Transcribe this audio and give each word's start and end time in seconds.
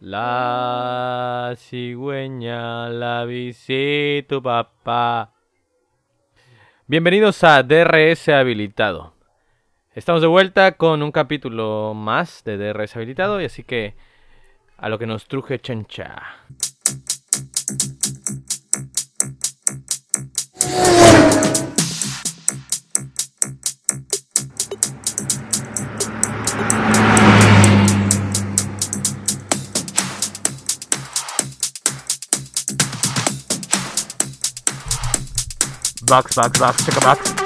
La 0.00 1.54
cigüeña 1.56 2.88
la 2.88 3.24
visita 3.24 4.28
tu 4.28 4.42
papá. 4.42 5.34
Bienvenidos 6.86 7.44
a 7.44 7.62
DRS 7.62 8.28
Habilitado. 8.30 9.12
Estamos 9.92 10.22
de 10.22 10.28
vuelta 10.28 10.72
con 10.72 11.02
un 11.02 11.12
capítulo 11.12 11.92
más 11.94 12.42
de 12.44 12.56
DRS 12.56 12.96
Habilitado 12.96 13.40
y 13.40 13.44
así 13.44 13.64
que 13.64 13.96
a 14.78 14.88
lo 14.88 14.98
que 14.98 15.06
nos 15.06 15.26
truje 15.26 15.58
chancha. 15.58 16.22
Box, 36.08 36.34
box, 36.34 36.58
box, 36.58 36.86
check 36.86 37.02
box. 37.02 37.37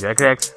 Correct, 0.00 0.20
Max. 0.20 0.52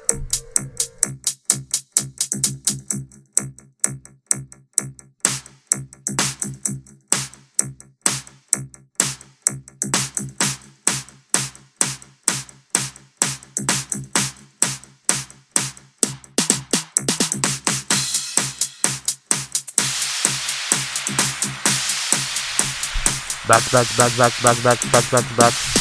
Back, 23.48 23.70
back, 23.70 23.96
back, 23.96 24.16
back, 24.16 24.42
back, 24.42 24.62
back, 24.62 24.92
back, 24.92 25.10
back, 25.10 25.36
back. 25.36 25.71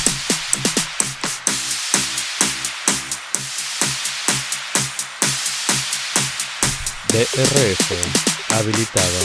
DRS 7.22 8.52
habilitado. 8.58 9.20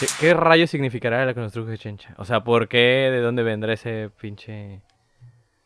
¿Qué, 0.00 0.06
qué 0.18 0.32
rayos 0.32 0.70
significará 0.70 1.26
la 1.26 1.34
construcción 1.34 1.70
de 1.70 1.76
chencha? 1.78 2.14
O 2.16 2.24
sea, 2.24 2.42
¿por 2.42 2.66
qué? 2.66 3.10
¿De 3.12 3.20
dónde 3.20 3.42
vendrá 3.42 3.74
ese 3.74 4.08
pinche 4.18 4.80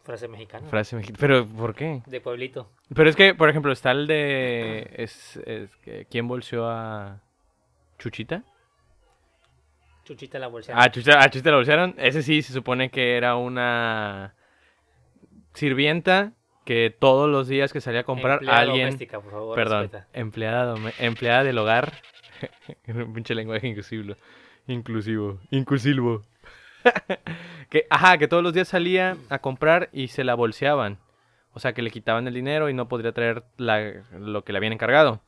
Frase 0.03 0.27
mexicana. 0.27 0.67
frase 0.69 0.97
mexicana? 0.97 1.19
¿Pero 1.21 1.47
por 1.47 1.77
qué? 1.77 2.03
de 2.07 2.21
pueblito. 2.21 2.73
Pero 2.93 3.09
es 3.09 3.15
que, 3.15 3.35
por 3.37 3.49
ejemplo, 3.49 3.71
está 3.71 3.93
el 3.93 4.09
de... 4.09 4.91
Es, 4.97 5.37
es 5.47 5.71
que- 5.77 6.07
¿Quién 6.11 6.27
bolseó 6.27 6.69
a 6.69 7.21
Chuchita? 8.01 8.43
Chuchita 10.05 10.41
la 10.41 10.49
bolsa. 10.49 10.73
Ah, 10.75 10.91
Chuchita, 10.91 11.21
a 11.23 11.31
Chuchita 11.31 11.51
la 11.51 11.57
bolsearon. 11.59 11.95
Ese 11.99 12.25
sí 12.25 12.43
se 12.43 12.53
supone 12.53 12.91
que 12.91 13.17
era 13.17 13.37
una 13.37 14.35
sirvienta 15.55 16.33
que 16.65 16.95
todos 16.97 17.29
los 17.31 17.47
días 17.49 17.73
que 17.73 17.81
salía 17.81 18.01
a 18.01 18.05
comprar 18.05 18.35
Empleada 18.39 18.61
alguien... 18.61 18.87
doméstica, 18.87 19.21
por 19.21 19.31
favor, 19.33 19.55
Perdón, 19.55 19.83
respeta. 19.83 20.09
empleada, 20.15 21.45
del 21.45 21.59
hogar. 21.59 21.93
un 22.89 23.13
pinche 23.15 23.35
lenguaje 23.35 23.67
inclusivo. 23.69 24.15
Inclusivo. 24.67 25.41
Inclusivo. 25.51 26.23
que, 27.71 27.87
ajá, 27.91 28.19
que 28.19 28.29
todos 28.29 28.43
los 28.43 28.53
días 28.55 28.69
salía 28.69 29.17
a 29.29 29.39
comprar 29.39 29.89
y 29.93 30.09
se 30.09 30.25
la 30.25 30.35
bolseaban. 30.35 30.99
O 31.53 31.61
sea, 31.61 31.73
que 31.73 31.83
le 31.83 31.91
quitaban 31.91 32.27
el 32.27 32.35
dinero 32.35 32.69
y 32.69 32.75
no 32.75 32.89
podría 32.89 33.13
traer 33.13 33.45
la- 33.57 34.03
lo 34.19 34.43
que 34.45 34.53
le 34.53 34.59
habían 34.59 34.73
encargado. 34.73 35.21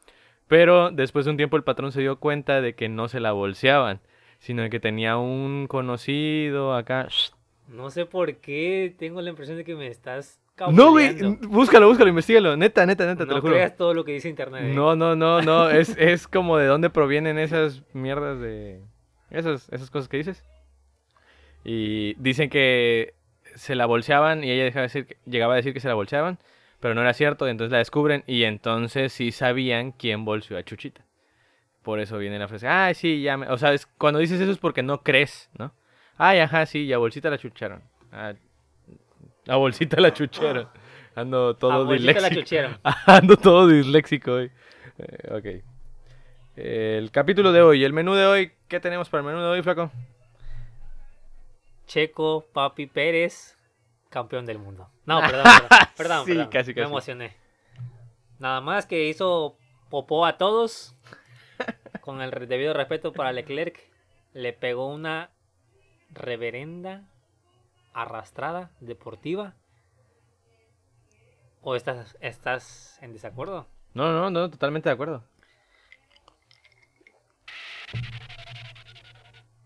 Pero 0.48 0.90
después 0.90 1.24
de 1.24 1.30
un 1.32 1.36
tiempo 1.36 1.56
el 1.56 1.64
patrón 1.64 1.92
se 1.92 2.00
dio 2.00 2.18
cuenta 2.18 2.60
de 2.60 2.74
que 2.74 2.88
no 2.88 3.08
se 3.08 3.20
la 3.20 3.32
bolseaban, 3.32 4.00
sino 4.38 4.62
de 4.62 4.70
que 4.70 4.80
tenía 4.80 5.16
un 5.18 5.66
conocido 5.68 6.74
acá. 6.74 7.08
No 7.68 7.90
sé 7.90 8.06
por 8.06 8.36
qué 8.36 8.94
tengo 8.98 9.20
la 9.22 9.30
impresión 9.30 9.56
de 9.56 9.64
que 9.64 9.74
me 9.74 9.88
estás 9.88 10.40
No, 10.72 10.90
güey, 10.90 11.14
búscalo, 11.48 11.86
búscalo, 11.88 12.08
investigalo. 12.08 12.56
Neta, 12.56 12.86
neta, 12.86 13.04
neta, 13.06 13.24
te 13.24 13.28
No 13.28 13.34
lo 13.36 13.40
juro. 13.42 13.52
creas 13.54 13.76
todo 13.76 13.92
lo 13.94 14.04
que 14.04 14.12
dice 14.12 14.28
internet. 14.28 14.62
¿eh? 14.64 14.74
No, 14.74 14.96
no, 14.96 15.14
no, 15.14 15.42
no. 15.42 15.68
Es, 15.70 15.94
es 15.98 16.26
como 16.26 16.56
de 16.56 16.66
dónde 16.66 16.88
provienen 16.90 17.38
esas 17.38 17.82
mierdas 17.92 18.40
de. 18.40 18.80
Esas, 19.30 19.68
esas 19.70 19.90
cosas 19.90 20.08
que 20.08 20.16
dices. 20.18 20.42
Y 21.64 22.14
dicen 22.14 22.48
que 22.48 23.14
se 23.54 23.74
la 23.74 23.86
bolseaban 23.86 24.44
y 24.44 24.50
ella 24.50 24.64
dejaba 24.64 24.82
de 24.82 24.86
decir 24.88 25.06
que- 25.06 25.16
llegaba 25.26 25.54
a 25.54 25.56
decir 25.56 25.72
que 25.74 25.80
se 25.80 25.88
la 25.88 25.94
bolseaban, 25.94 26.38
pero 26.80 26.94
no 26.94 27.00
era 27.00 27.12
cierto, 27.14 27.46
y 27.46 27.50
entonces 27.50 27.72
la 27.72 27.78
descubren 27.78 28.22
y 28.26 28.44
entonces 28.44 29.12
sí 29.12 29.32
sabían 29.32 29.92
quién 29.92 30.24
bolseó 30.24 30.58
a 30.58 30.62
Chuchita. 30.62 31.04
Por 31.82 31.98
eso 32.00 32.18
viene 32.18 32.38
la 32.38 32.48
frase, 32.48 32.68
ay, 32.68 32.94
sí, 32.94 33.22
ya 33.22 33.36
me... 33.36 33.48
O 33.48 33.58
sea, 33.58 33.72
es- 33.72 33.86
cuando 33.86 34.18
dices 34.20 34.40
eso 34.40 34.50
es 34.52 34.58
porque 34.58 34.82
no 34.82 35.02
crees, 35.02 35.48
¿no? 35.58 35.72
Ay, 36.16 36.38
ajá, 36.40 36.66
sí, 36.66 36.86
ya 36.86 36.98
bolsita 36.98 37.30
la 37.30 37.38
chucharon. 37.38 37.82
Ah, 38.12 38.34
a 39.46 39.56
bolsita 39.56 40.00
la 40.00 40.12
chucharon. 40.12 40.68
Ando 41.14 41.56
todo 41.56 41.72
A 41.72 41.84
bolsita 41.84 42.20
la 42.20 42.28
disléxico. 42.28 42.78
Ando 43.06 43.36
todo 43.36 43.66
disléxico 43.68 44.32
hoy. 44.32 44.50
Eh, 44.98 45.62
ok. 45.62 45.64
El 46.56 47.10
capítulo 47.10 47.52
de 47.52 47.62
hoy, 47.62 47.84
el 47.84 47.92
menú 47.92 48.14
de 48.14 48.26
hoy, 48.26 48.52
¿qué 48.68 48.80
tenemos 48.80 49.08
para 49.08 49.20
el 49.20 49.26
menú 49.26 49.40
de 49.40 49.48
hoy, 49.48 49.62
flaco? 49.62 49.90
Checo, 51.86 52.46
Papi 52.52 52.86
Pérez, 52.86 53.56
campeón 54.08 54.46
del 54.46 54.58
mundo. 54.58 54.90
No, 55.04 55.20
perdón, 55.20 55.44
perdón, 55.44 55.88
perdón, 55.96 56.24
Sí, 56.24 56.32
perdón, 56.32 56.48
casi, 56.50 56.74
me 56.74 56.82
emocioné. 56.82 57.36
Nada 58.38 58.60
más 58.60 58.86
que 58.86 59.08
hizo 59.08 59.56
popó 59.90 60.26
a 60.26 60.36
todos, 60.36 60.96
con 62.00 62.20
el 62.22 62.30
debido 62.48 62.74
respeto 62.74 63.12
para 63.12 63.32
Leclerc, 63.32 63.78
le 64.32 64.52
pegó 64.52 64.88
una 64.88 65.30
reverenda 66.10 67.04
arrastrada 67.96 68.70
deportiva. 68.80 69.54
¿O 71.62 71.74
estás, 71.74 72.16
estás 72.20 72.98
en 73.02 73.12
desacuerdo? 73.12 73.66
No, 73.94 74.12
no, 74.12 74.30
no, 74.30 74.50
totalmente 74.50 74.88
de 74.88 74.92
acuerdo. 74.92 75.24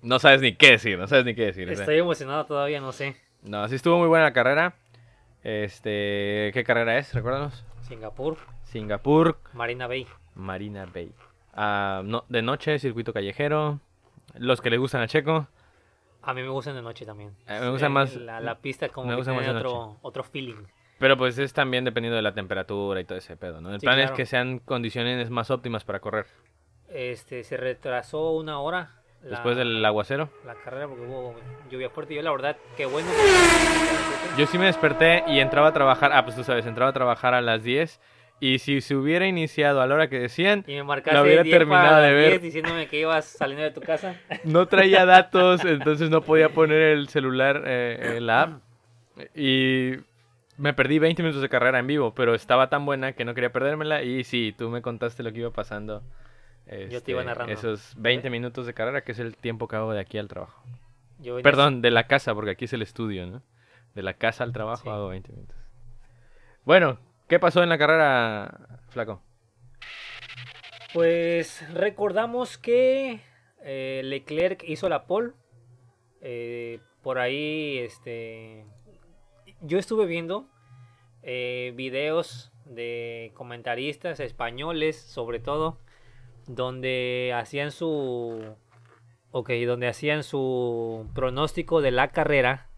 No 0.00 0.18
sabes 0.18 0.41
ni 0.41 0.54
qué 0.54 0.72
decir, 0.72 0.96
no 0.96 1.06
sabes 1.08 1.24
ni 1.26 1.34
qué 1.34 1.46
decir. 1.46 1.68
Estoy 1.68 1.98
emocionado 1.98 2.46
todavía, 2.46 2.80
no 2.80 2.92
sé. 2.92 3.16
No, 3.42 3.68
sí 3.68 3.74
estuvo 3.74 3.98
muy 3.98 4.08
buena 4.08 4.26
la 4.26 4.32
carrera. 4.32 4.74
Este, 5.42 6.50
¿qué 6.54 6.64
carrera 6.64 6.97
es? 6.97 7.12
Recuérdanos. 7.12 7.64
Singapur, 7.82 8.38
Singapur, 8.62 9.38
Marina 9.52 9.88
Bay. 9.88 10.06
Marina 10.36 10.86
Bay. 10.86 11.12
Ah, 11.52 12.02
no, 12.04 12.24
de 12.28 12.41
noche, 12.42 12.78
circuito 12.78 13.12
callejero. 13.12 13.80
Los 14.34 14.60
que 14.60 14.70
le 14.70 14.78
gustan 14.78 15.02
a 15.02 15.08
Checo. 15.08 15.48
A 16.22 16.34
mí 16.34 16.42
me 16.42 16.48
gustan 16.48 16.75
de 16.75 16.82
noche 16.82 17.06
también. 17.06 17.31
A 17.47 17.54
mí 17.54 17.60
me 17.60 17.70
gusta 17.70 17.86
Eh, 17.86 17.91
más- 17.91 18.14
La, 18.16 18.41
la 18.41 18.56
pista 18.58 18.88
como 18.91 19.06
me 19.06 19.12
que 19.12 19.16
gusta 19.16 19.32
más 19.32 19.42
tiene 19.44 19.54
de 19.54 19.66
otro, 19.66 19.97
otro 20.03 20.22
feeling. 20.22 20.64
Pero 20.98 21.16
pues 21.16 21.38
es 21.38 21.53
también 21.54 21.84
dependiendo 21.84 22.16
de 22.16 22.22
la 22.22 22.34
temperatura 22.34 23.00
y 23.00 23.04
todo 23.04 23.16
ese 23.16 23.36
pedo, 23.36 23.60
¿no? 23.62 23.72
El 23.72 23.80
Sí, 23.80 23.86
plan 23.86 23.98
es 23.98 24.04
claro. 24.06 24.16
que 24.16 24.27
sean 24.27 24.59
condiciones 24.59 25.30
más 25.30 25.50
óptimas 25.50 25.83
para 25.84 26.00
correr. 26.00 26.27
Este, 26.89 27.42
se 27.44 27.56
retrasó 27.56 28.33
una 28.33 28.60
hora. 28.60 28.97
la- 29.22 29.30
Después 29.30 29.54
del 29.56 29.84
aguacero. 29.84 30.30
La 30.47 30.54
carrera 30.54 30.89
porque 30.89 31.04
hubo 31.06 31.34
lluvia 31.71 31.91
fuerte. 31.91 32.15
Yo 32.15 32.22
la 32.22 32.30
verdad, 32.33 32.56
qué 32.77 32.86
bueno. 32.86 33.06
Yo 34.39 34.47
sí 34.47 34.56
me 34.59 34.65
desperté 34.66 35.24
y 35.27 35.41
entraba 35.41 35.68
a 35.68 35.72
trabajar. 35.72 36.10
Ah, 36.15 36.24
pues 36.24 36.36
tú 36.36 36.42
sabes, 36.44 36.65
entraba 36.66 36.91
a 36.91 36.94
trabajar 36.94 37.34
a 37.34 37.41
las 37.42 37.62
10. 37.62 38.00
Y 38.41 38.59
si 38.59 38.81
se 38.81 38.97
hubiera 38.97 39.27
iniciado 39.27 39.83
a 39.83 39.87
la 39.87 39.95
hora 39.95 40.09
que 40.09 40.19
decían, 40.19 40.65
Y 40.66 40.83
me 40.83 40.84
La 40.84 41.22
hubiera 41.22 41.42
10 41.42 41.59
terminado 41.59 42.01
de 42.01 42.13
ver. 42.13 42.31
10 42.31 42.42
diciéndome 42.42 42.87
que 42.89 43.01
ibas 43.01 43.27
saliendo 43.27 43.65
de 43.65 43.71
tu 43.71 43.83
casa. 43.83 44.16
no 44.45 44.66
traía 44.66 45.04
datos, 45.04 45.65
entonces 45.65 46.09
no 46.09 46.22
podía 46.22 46.48
poner 46.48 46.81
el 46.81 47.09
celular 47.09 47.63
eh, 47.66 48.15
en 48.16 48.27
la 48.27 48.42
app. 48.42 48.63
Y 49.37 49.92
me 50.57 50.72
perdí 50.72 50.98
20 50.98 51.22
minutos 51.22 51.42
de 51.42 51.51
carrera 51.51 51.78
en 51.78 51.87
vivo, 51.87 52.15
pero 52.15 52.34
estaba 52.34 52.71
tan 52.71 52.87
buena 52.87 53.13
que 53.13 53.27
no 53.27 53.34
quería 53.34 53.53
perdérmela. 53.53 54.03
Y 54.03 54.25
sí, 54.25 54.54
tú 54.57 54.71
me 54.71 54.81
contaste 54.81 55.22
lo 55.22 55.33
que 55.33 55.41
iba 55.41 55.51
pasando. 55.51 56.03
Yo 56.66 57.03
te 57.03 57.10
iba 57.10 57.21
este, 57.21 57.25
narrando. 57.25 57.53
Esos 57.53 57.95
20 57.98 58.31
minutos 58.31 58.65
de 58.65 58.72
carrera, 58.75 59.03
que 59.03 59.13
es 59.13 59.19
el 59.19 59.37
tiempo 59.37 59.69
que 59.69 59.77
hago 59.77 59.92
de 59.92 60.01
aquí 60.01 60.19
al 60.19 60.28
trabajo. 60.28 60.63
Yo 61.19 61.42
Perdón, 61.42 61.83
de 61.83 61.91
la 61.91 62.04
casa, 62.04 62.34
porque 62.34 62.53
aquí 62.53 62.65
es 62.65 62.72
el 62.72 62.81
estudio, 62.83 63.27
¿no? 63.27 63.42
De 63.95 64.03
la 64.03 64.15
casa 64.15 64.45
al 64.45 64.53
trabajo 64.53 64.84
Sí. 64.84 64.89
hago 64.89 65.09
20 65.09 65.33
minutos. 65.33 65.57
Bueno, 66.65 66.98
¿qué 67.30 67.38
pasó 67.38 67.62
en 67.62 67.68
la 67.68 67.78
carrera, 67.78 68.80
Flaco? 68.88 69.22
Pues 70.92 71.65
recordamos 71.72 72.59
que 72.59 73.21
eh, 73.62 74.03
Leclerc 74.04 74.65
hizo 74.66 74.88
la 74.88 75.06
pole. 75.06 75.32
Eh, 76.21 76.80
por 77.03 77.21
ahí, 77.21 77.78
este, 77.78 78.66
yo 79.60 79.78
estuve 79.78 80.06
viendo 80.06 80.48
eh, 81.22 81.72
videos 81.77 82.50
de 82.65 83.30
comentaristas 83.34 84.18
españoles, 84.18 85.00
sobre 85.00 85.38
todo, 85.38 85.78
donde 86.48 87.32
hacían 87.36 87.71
su, 87.71 88.56
ok, 89.30 89.50
donde 89.68 89.86
hacían 89.86 90.24
su 90.24 91.09
pronóstico 91.15 91.80
de 91.80 91.92
la 91.92 92.09
carrera 92.09 92.68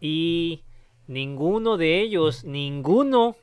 y 0.00 0.64
ninguno 1.06 1.76
de 1.76 2.00
ellos, 2.00 2.44
ninguno 2.44 3.36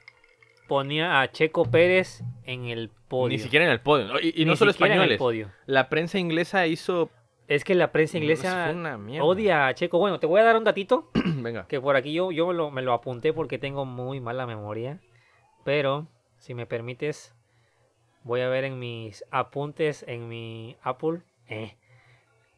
ponía 0.70 1.20
a 1.20 1.30
Checo 1.30 1.66
Pérez 1.66 2.24
en 2.46 2.64
el 2.66 2.90
podio. 3.10 3.28
Ni 3.36 3.40
siquiera 3.40 3.66
en 3.66 3.72
el 3.72 3.82
podio. 3.82 4.18
Y, 4.22 4.42
y 4.42 4.46
no 4.46 4.52
Ni 4.54 4.58
solo 4.58 4.72
españoles. 4.72 5.18
podio. 5.18 5.52
La 5.66 5.90
prensa 5.90 6.18
inglesa 6.18 6.66
hizo. 6.68 7.10
Es 7.50 7.66
que 7.66 7.76
la 7.76 7.92
prensa 7.92 8.18
inglesa 8.18 8.74
odia 9.22 9.68
a 9.68 9.74
Checo. 9.74 9.98
Bueno, 10.00 10.20
te 10.20 10.28
voy 10.28 10.40
a 10.40 10.44
dar 10.46 10.56
un 10.56 10.64
datito 10.64 11.10
Venga. 11.26 11.68
que 11.68 11.82
por 11.82 11.98
aquí 11.98 12.14
yo, 12.14 12.32
yo 12.32 12.48
me, 12.48 12.54
lo, 12.54 12.72
me 12.72 12.82
lo 12.82 12.94
apunté 12.94 13.34
porque 13.34 13.58
tengo 13.58 13.84
muy 13.86 14.22
mala 14.22 14.46
memoria. 14.46 15.00
Pero, 15.66 16.08
si 16.38 16.54
me 16.54 16.66
permites, 16.66 17.36
voy 18.24 18.42
a 18.42 18.50
ver 18.50 18.64
en 18.64 18.80
mis 18.80 19.26
apuntes 19.32 20.06
en 20.08 20.30
mi 20.30 20.78
Apple. 20.84 21.22
Eh. 21.50 21.76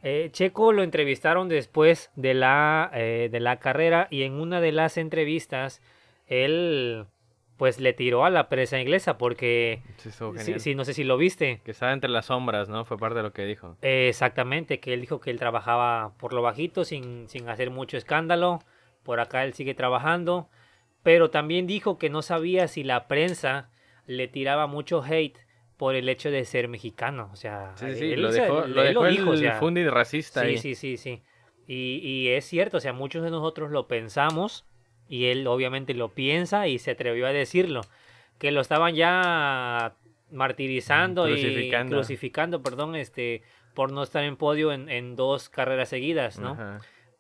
Eh, 0.04 0.30
Checo 0.34 0.74
lo 0.74 0.84
entrevistaron 0.84 1.48
después 1.48 2.12
de 2.16 2.34
la, 2.34 2.92
eh, 2.94 3.30
de 3.32 3.40
la 3.40 3.60
carrera 3.60 4.08
y 4.10 4.24
en 4.24 4.34
una 4.34 4.60
de 4.60 4.72
las 4.72 4.98
entrevistas 4.98 5.82
él 6.28 7.06
pues 7.62 7.80
le 7.80 7.94
tiró 7.94 8.26
a 8.26 8.32
la 8.32 8.50
prensa 8.50 8.80
inglesa 8.80 9.20
porque 9.20 9.84
Sí, 9.98 10.56
sí, 10.58 10.74
no 10.74 10.84
sé 10.84 10.96
si 10.96 11.04
lo 11.04 11.16
viste. 11.16 11.62
Que 11.64 11.70
estaba 11.70 11.94
entre 11.94 12.10
las 12.10 12.26
sombras, 12.26 12.70
¿no? 12.70 12.86
Fue 12.86 12.98
parte 12.98 13.18
de 13.18 13.22
lo 13.22 13.34
que 13.34 13.46
dijo. 13.46 13.78
Eh, 13.84 14.08
Exactamente, 14.10 14.80
que 14.80 14.96
él 14.96 15.02
dijo 15.02 15.20
que 15.22 15.30
él 15.30 15.38
trabajaba 15.38 16.16
por 16.18 16.34
lo 16.34 16.42
bajito, 16.42 16.86
sin, 16.86 17.30
sin 17.30 17.48
hacer 17.50 17.70
mucho 17.70 17.98
escándalo. 17.98 18.64
Por 19.04 19.20
acá 19.20 19.44
él 19.44 19.54
sigue 19.54 19.76
trabajando. 19.76 20.50
Pero 21.04 21.30
también 21.30 21.68
dijo 21.68 22.00
que 22.00 22.10
no 22.10 22.24
sabía 22.24 22.68
si 22.68 22.84
la 22.84 23.08
prensa 23.08 23.70
le 24.08 24.28
tiraba 24.28 24.66
mucho 24.66 25.04
hate 25.04 25.38
por 25.78 25.94
el 25.94 26.10
hecho 26.10 26.32
de 26.32 26.44
ser 26.46 26.68
mexicano. 26.68 27.30
O 27.32 27.36
sea, 27.36 27.74
Sí, 27.76 27.94
sí, 27.94 28.14
él 28.14 28.24
Lo 28.24 28.32
dejó, 28.32 28.64
él 28.64 28.74
lo 28.74 28.82
dejó 28.82 29.06
el 29.06 29.18
dijo, 29.18 29.30
o 29.30 29.38
sea, 29.38 29.60
fundi 29.60 29.88
racista 29.88 30.42
sí, 30.42 30.48
ahí. 30.48 30.58
sí, 30.58 30.74
sí, 30.74 30.98
sí. 30.98 31.22
Y, 31.68 32.00
y 32.04 32.30
es 32.30 32.44
cierto, 32.44 32.78
o 32.78 32.80
sea, 32.80 32.94
muchos 32.94 33.22
de 33.22 33.30
nosotros 33.30 33.70
lo 33.70 33.88
pensamos 33.88 34.66
y 35.12 35.26
él 35.26 35.46
obviamente 35.46 35.94
lo 35.94 36.08
piensa 36.10 36.68
y 36.68 36.80
se 36.80 36.92
atrevió 36.92 37.28
a 37.28 37.32
decirlo. 37.34 37.82
Que 38.40 38.50
lo 38.52 38.62
estaban 38.62 38.96
ya 38.96 39.94
martirizando 40.32 41.28
y 41.28 41.34
Crucificando. 41.34 41.98
crucificando, 41.98 42.64
perdón, 42.64 42.96
este, 42.96 43.44
por 43.76 43.92
no 43.92 44.04
estar 44.04 44.24
en 44.24 44.38
podio 44.38 44.72
en, 44.72 44.90
en 44.90 45.16
dos 45.16 45.50
carreras 45.50 45.90
seguidas, 45.90 46.40
¿no? 46.40 46.52
Ajá. 46.52 46.80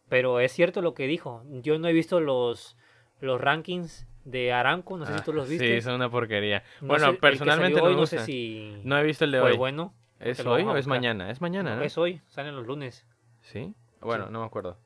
Pero 0.09 0.39
es 0.39 0.51
cierto 0.53 0.81
lo 0.81 0.93
que 0.93 1.05
dijo. 1.07 1.43
Yo 1.61 1.77
no 1.79 1.88
he 1.89 1.93
visto 1.93 2.19
los, 2.21 2.77
los 3.19 3.39
rankings 3.39 4.07
de 4.23 4.53
Aranco, 4.53 4.97
no 4.97 5.05
sé 5.05 5.13
si 5.13 5.19
Ah, 5.19 5.23
tú 5.23 5.33
los 5.33 5.49
viste. 5.49 5.75
Sí, 5.75 5.81
son 5.81 5.95
una 5.95 6.09
porquería. 6.09 6.63
No 6.81 6.87
bueno, 6.89 7.11
sé, 7.11 7.17
personalmente 7.17 7.81
no 7.81 7.87
hoy, 7.87 8.07
sé 8.07 8.19
si 8.19 8.79
No 8.83 8.97
he 8.97 9.03
visto 9.03 9.25
el 9.25 9.31
de 9.31 9.39
fue 9.41 9.51
hoy. 9.51 9.57
bueno. 9.57 9.94
¿Es 10.19 10.45
hoy 10.45 10.63
o 10.63 10.77
es 10.77 10.87
mañana? 10.87 11.29
Es 11.31 11.41
mañana, 11.41 11.75
¿no? 11.75 11.81
Es 11.83 11.97
hoy, 11.97 12.21
salen 12.27 12.55
los 12.55 12.65
lunes. 12.67 13.05
Sí. 13.41 13.73
Bueno, 14.01 14.27
Sí. 14.27 14.33
no 14.33 14.39
me 14.41 14.45
acuerdo. 14.45 14.77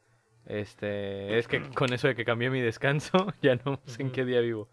Este, 0.46 1.38
es 1.38 1.48
que 1.48 1.62
con 1.72 1.94
eso 1.94 2.08
de 2.08 2.16
que 2.16 2.26
cambié 2.26 2.50
mi 2.50 2.62
descanso, 2.62 3.34
ya 3.42 3.56
no 3.66 3.80
sé 3.86 4.02
en 4.02 4.12
qué 4.12 4.26
día 4.26 4.42
vivo. 4.42 4.70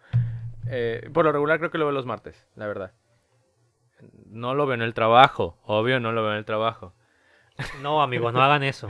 Eh, 0.68 1.10
por 1.12 1.24
lo 1.24 1.32
regular 1.32 1.58
creo 1.58 1.70
que 1.70 1.78
lo 1.78 1.86
veo 1.86 1.92
los 1.92 2.06
martes, 2.06 2.46
la 2.56 2.66
verdad. 2.66 2.92
No 4.26 4.54
lo 4.54 4.66
veo 4.66 4.74
en 4.74 4.82
el 4.82 4.94
trabajo, 4.94 5.58
obvio 5.64 6.00
no 6.00 6.12
lo 6.12 6.22
veo 6.22 6.32
en 6.32 6.38
el 6.38 6.44
trabajo. 6.44 6.94
No, 7.82 8.02
amigos, 8.02 8.32
no 8.32 8.42
hagan 8.42 8.62
eso. 8.62 8.88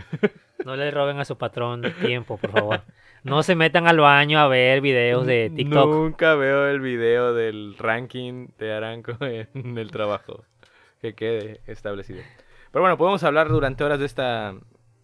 No 0.65 0.77
le 0.77 0.91
roben 0.91 1.19
a 1.19 1.25
su 1.25 1.37
patrón 1.37 1.83
tiempo, 2.01 2.39
por 2.39 2.51
favor. 2.51 2.83
No 3.25 3.43
se 3.43 3.55
metan 3.55 3.87
al 3.87 3.99
baño 3.99 4.39
a 4.39 4.49
ver 4.49 4.81
videos 4.81 5.27
de 5.27 5.51
TikTok. 5.55 5.91
Nunca 5.91 6.35
veo 6.35 6.69
el 6.69 6.81
video 6.81 7.35
del 7.35 7.77
ranking 7.79 8.49
de 8.59 8.73
Aranco 8.73 9.17
en 9.21 9.79
el 9.79 9.91
trabajo. 9.91 10.45
Que 11.01 11.15
quede 11.15 11.61
establecido. 11.67 12.23
Pero 12.71 12.83
bueno, 12.83 12.97
podemos 12.97 13.23
hablar 13.25 13.49
durante 13.49 13.85
horas 13.85 13.99
de 13.99 14.07
esta, 14.07 14.55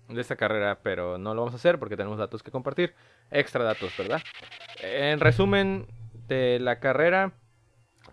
de 0.08 0.20
esta 0.20 0.36
carrera, 0.36 0.78
pero 0.82 1.18
no 1.18 1.34
lo 1.34 1.42
vamos 1.42 1.54
a 1.54 1.56
hacer 1.56 1.78
porque 1.78 1.96
tenemos 1.96 2.18
datos 2.18 2.42
que 2.42 2.50
compartir. 2.50 2.94
Extra 3.30 3.64
datos, 3.64 3.96
¿verdad? 3.96 4.22
En 4.82 5.20
resumen 5.20 5.86
de 6.26 6.58
la 6.60 6.80
carrera, 6.80 7.32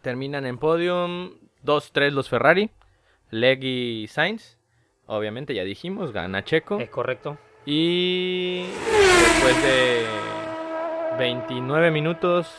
terminan 0.01 0.45
en 0.45 0.57
podium 0.57 1.37
2-3 1.63 2.11
los 2.11 2.29
Ferrari, 2.29 2.69
Leg 3.29 3.63
y 3.63 4.07
Sainz. 4.07 4.57
Obviamente, 5.07 5.53
ya 5.53 5.63
dijimos, 5.63 6.11
gana 6.11 6.43
Checo. 6.43 6.79
Es 6.79 6.89
correcto. 6.89 7.37
Y 7.65 8.65
después 8.65 9.63
de 9.63 10.05
29 11.17 11.91
minutos 11.91 12.53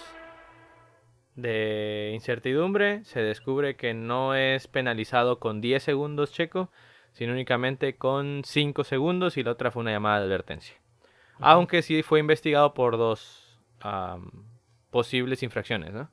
de 1.34 2.12
incertidumbre, 2.14 3.04
se 3.04 3.20
descubre 3.20 3.76
que 3.76 3.94
no 3.94 4.34
es 4.34 4.66
penalizado 4.66 5.38
con 5.38 5.60
10 5.60 5.82
segundos 5.82 6.32
Checo, 6.32 6.70
sino 7.16 7.32
únicamente 7.32 7.96
con 7.96 8.42
5 8.44 8.84
segundos 8.84 9.38
y 9.38 9.42
la 9.42 9.52
otra 9.52 9.70
fue 9.70 9.80
una 9.80 9.90
llamada 9.90 10.20
de 10.20 10.26
advertencia. 10.26 10.76
Aunque 11.38 11.80
sí 11.80 12.02
fue 12.02 12.20
investigado 12.20 12.74
por 12.74 12.98
dos 12.98 13.58
posibles 14.90 15.42
infracciones, 15.42 15.94
¿no? 15.94 16.10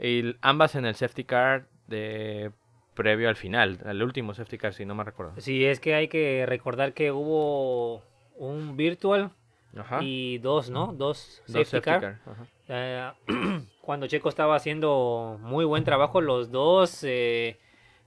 Y 0.00 0.34
ambas 0.40 0.74
en 0.74 0.86
el 0.86 0.96
safety 0.96 1.22
car 1.22 1.68
de 1.86 2.50
previo 2.94 3.28
al 3.28 3.36
final, 3.36 3.78
al 3.84 4.02
último 4.02 4.34
safety 4.34 4.58
car, 4.58 4.74
si 4.74 4.84
no 4.84 4.96
me 4.96 5.04
recuerdo. 5.04 5.34
Sí, 5.38 5.64
es 5.64 5.78
que 5.78 5.94
hay 5.94 6.08
que 6.08 6.44
recordar 6.46 6.94
que 6.94 7.12
hubo 7.12 8.02
un 8.36 8.76
virtual 8.76 9.30
Ajá. 9.76 10.00
y 10.02 10.38
dos, 10.38 10.68
¿no? 10.68 10.92
Dos 10.94 11.44
Dos 11.46 11.68
safety, 11.68 11.80
car. 11.80 12.18
Ajá. 12.26 12.46
Eh, 12.68 13.12
cuando 13.82 14.08
Checo 14.08 14.28
estaba 14.28 14.56
haciendo 14.56 15.38
muy 15.42 15.64
buen 15.64 15.84
trabajo, 15.84 16.20
los 16.20 16.50
dos 16.50 17.04
eh, 17.04 17.56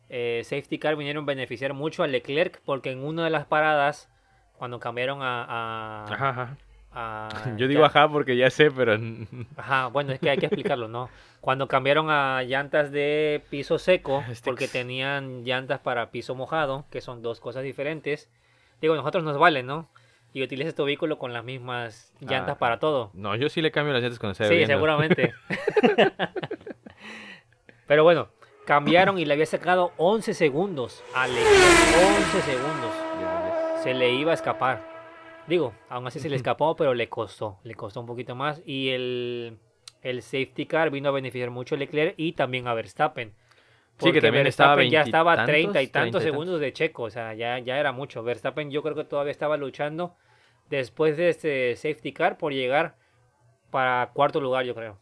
eh, 0.09 0.41
safety 0.43 0.79
car 0.79 0.95
vinieron 0.95 1.23
a 1.23 1.27
beneficiar 1.27 1.73
mucho 1.73 2.03
a 2.03 2.07
Leclerc 2.07 2.61
porque 2.65 2.91
en 2.91 3.03
una 3.03 3.23
de 3.23 3.29
las 3.29 3.45
paradas, 3.45 4.09
cuando 4.57 4.79
cambiaron 4.79 5.21
a... 5.21 5.45
a- 5.47 6.13
Ajá, 6.13 6.29
ajá. 6.29 6.57
a- 6.91 7.53
Yo 7.57 7.67
digo 7.67 7.83
ajá 7.85 8.07
porque 8.09 8.35
ya 8.37 8.49
sé, 8.49 8.71
pero 8.71 8.97
Ajá, 9.57 9.87
bueno, 9.87 10.11
es 10.13 10.19
que 10.19 10.29
hay 10.29 10.37
que 10.37 10.45
explicarlo, 10.45 10.87
¿no? 10.87 11.09
Cuando 11.41 11.67
cambiaron 11.67 12.09
a 12.09 12.43
llantas 12.43 12.91
de 12.91 13.43
piso 13.49 13.77
seco, 13.79 14.23
Sticks. 14.29 14.41
porque 14.43 14.67
tenían 14.67 15.43
llantas 15.43 15.79
para 15.79 16.11
piso 16.11 16.35
mojado, 16.35 16.85
que 16.91 17.01
son 17.01 17.21
dos 17.21 17.39
cosas 17.39 17.63
diferentes. 17.63 18.29
Digo, 18.81 18.95
nosotros 18.95 19.23
nos 19.23 19.37
vale, 19.37 19.63
¿no? 19.63 19.89
Y 20.33 20.43
utilizas 20.43 20.75
tu 20.75 20.85
vehículo 20.85 21.17
con 21.17 21.33
las 21.33 21.43
mismas 21.43 22.13
llantas 22.19 22.55
Ah, 22.55 22.59
para 22.59 22.79
todo. 22.79 23.11
no, 23.13 23.35
yo 23.35 23.49
sí 23.49 23.61
le 23.61 23.71
cambio 23.71 23.93
las 23.93 24.03
llantas 24.03 24.19
cuando 24.19 24.35
se 24.35 24.47
Sí, 24.47 24.65
seguramente. 24.65 25.33
Pero 27.87 28.03
bueno, 28.03 28.29
cambiaron 28.67 29.17
y 29.17 29.25
le 29.25 29.33
había 29.33 29.45
sacado 29.45 29.93
11 29.97 30.33
segundos 30.33 31.03
a 31.15 31.25
Leclerc. 31.25 32.35
11 32.35 32.41
segundos. 32.41 32.91
Se 33.81 33.93
le 33.93 34.11
iba 34.11 34.31
a 34.31 34.33
escapar. 34.33 34.83
Digo, 35.47 35.73
aún 35.89 36.05
así 36.05 36.19
se 36.19 36.29
le 36.29 36.35
escapó, 36.35 36.75
pero 36.75 36.93
le 36.93 37.07
costó. 37.07 37.59
Le 37.63 37.73
costó 37.73 38.01
un 38.01 38.05
poquito 38.05 38.35
más. 38.35 38.61
Y 38.65 38.89
el, 38.89 39.57
el 40.01 40.21
safety 40.21 40.65
car 40.65 40.91
vino 40.91 41.07
a 41.07 41.13
beneficiar 41.13 41.49
mucho 41.49 41.75
a 41.75 41.77
Leclerc 41.77 42.15
y 42.17 42.33
también 42.33 42.67
a 42.67 42.73
Verstappen. 42.73 43.33
Sí, 43.99 44.11
que 44.11 44.21
también 44.21 44.45
estaba 44.45 44.75
Verstappen 44.75 44.91
ya 44.91 45.01
estaba 45.01 45.33
a 45.33 45.45
veintitantos, 45.45 45.53
30 45.55 45.81
y 45.81 45.87
treinta 45.87 45.99
tantos 45.99 46.21
y 46.21 46.21
tantos. 46.21 46.23
segundos 46.23 46.59
de 46.59 46.73
Checo. 46.73 47.03
O 47.03 47.09
sea, 47.09 47.33
ya, 47.33 47.57
ya 47.59 47.79
era 47.79 47.93
mucho. 47.93 48.21
Verstappen 48.21 48.69
yo 48.69 48.83
creo 48.83 48.95
que 48.95 49.05
todavía 49.05 49.31
estaba 49.31 49.55
luchando 49.55 50.15
después 50.69 51.15
de 51.15 51.29
este 51.29 51.75
safety 51.77 52.11
car 52.11 52.37
por 52.37 52.51
llegar 52.51 52.97
para 53.71 54.11
cuarto 54.13 54.41
lugar, 54.41 54.65
yo 54.65 54.75
creo. 54.75 54.97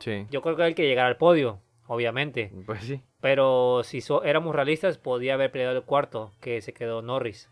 Sí, 0.00 0.26
Yo 0.30 0.42
creo 0.42 0.56
que 0.56 0.62
hay 0.64 0.74
que 0.74 0.86
llegar 0.86 1.06
al 1.06 1.16
podio, 1.16 1.60
obviamente. 1.92 2.52
pues 2.66 2.84
sí, 2.84 3.02
Pero 3.20 3.82
si 3.82 4.00
so- 4.00 4.22
éramos 4.22 4.54
realistas, 4.54 4.96
podía 4.96 5.34
haber 5.34 5.50
peleado 5.50 5.76
el 5.76 5.82
cuarto, 5.84 6.32
que 6.40 6.60
se 6.62 6.72
quedó 6.72 7.02
Norris. 7.02 7.50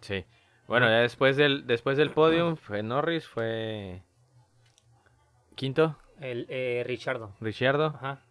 sí. 0.00 0.24
Bueno, 0.68 0.86
ya 0.86 1.00
después 1.00 1.36
del, 1.36 1.66
después 1.66 1.96
del 1.98 2.10
podium 2.12 2.54
fue 2.54 2.84
Norris, 2.84 3.26
fue 3.26 4.02
quinto, 5.56 5.96
El 6.20 6.46
eh, 6.48 6.84
Richardo. 6.86 7.34
Ricciardo, 7.40 7.86
Ajá. 7.96 8.22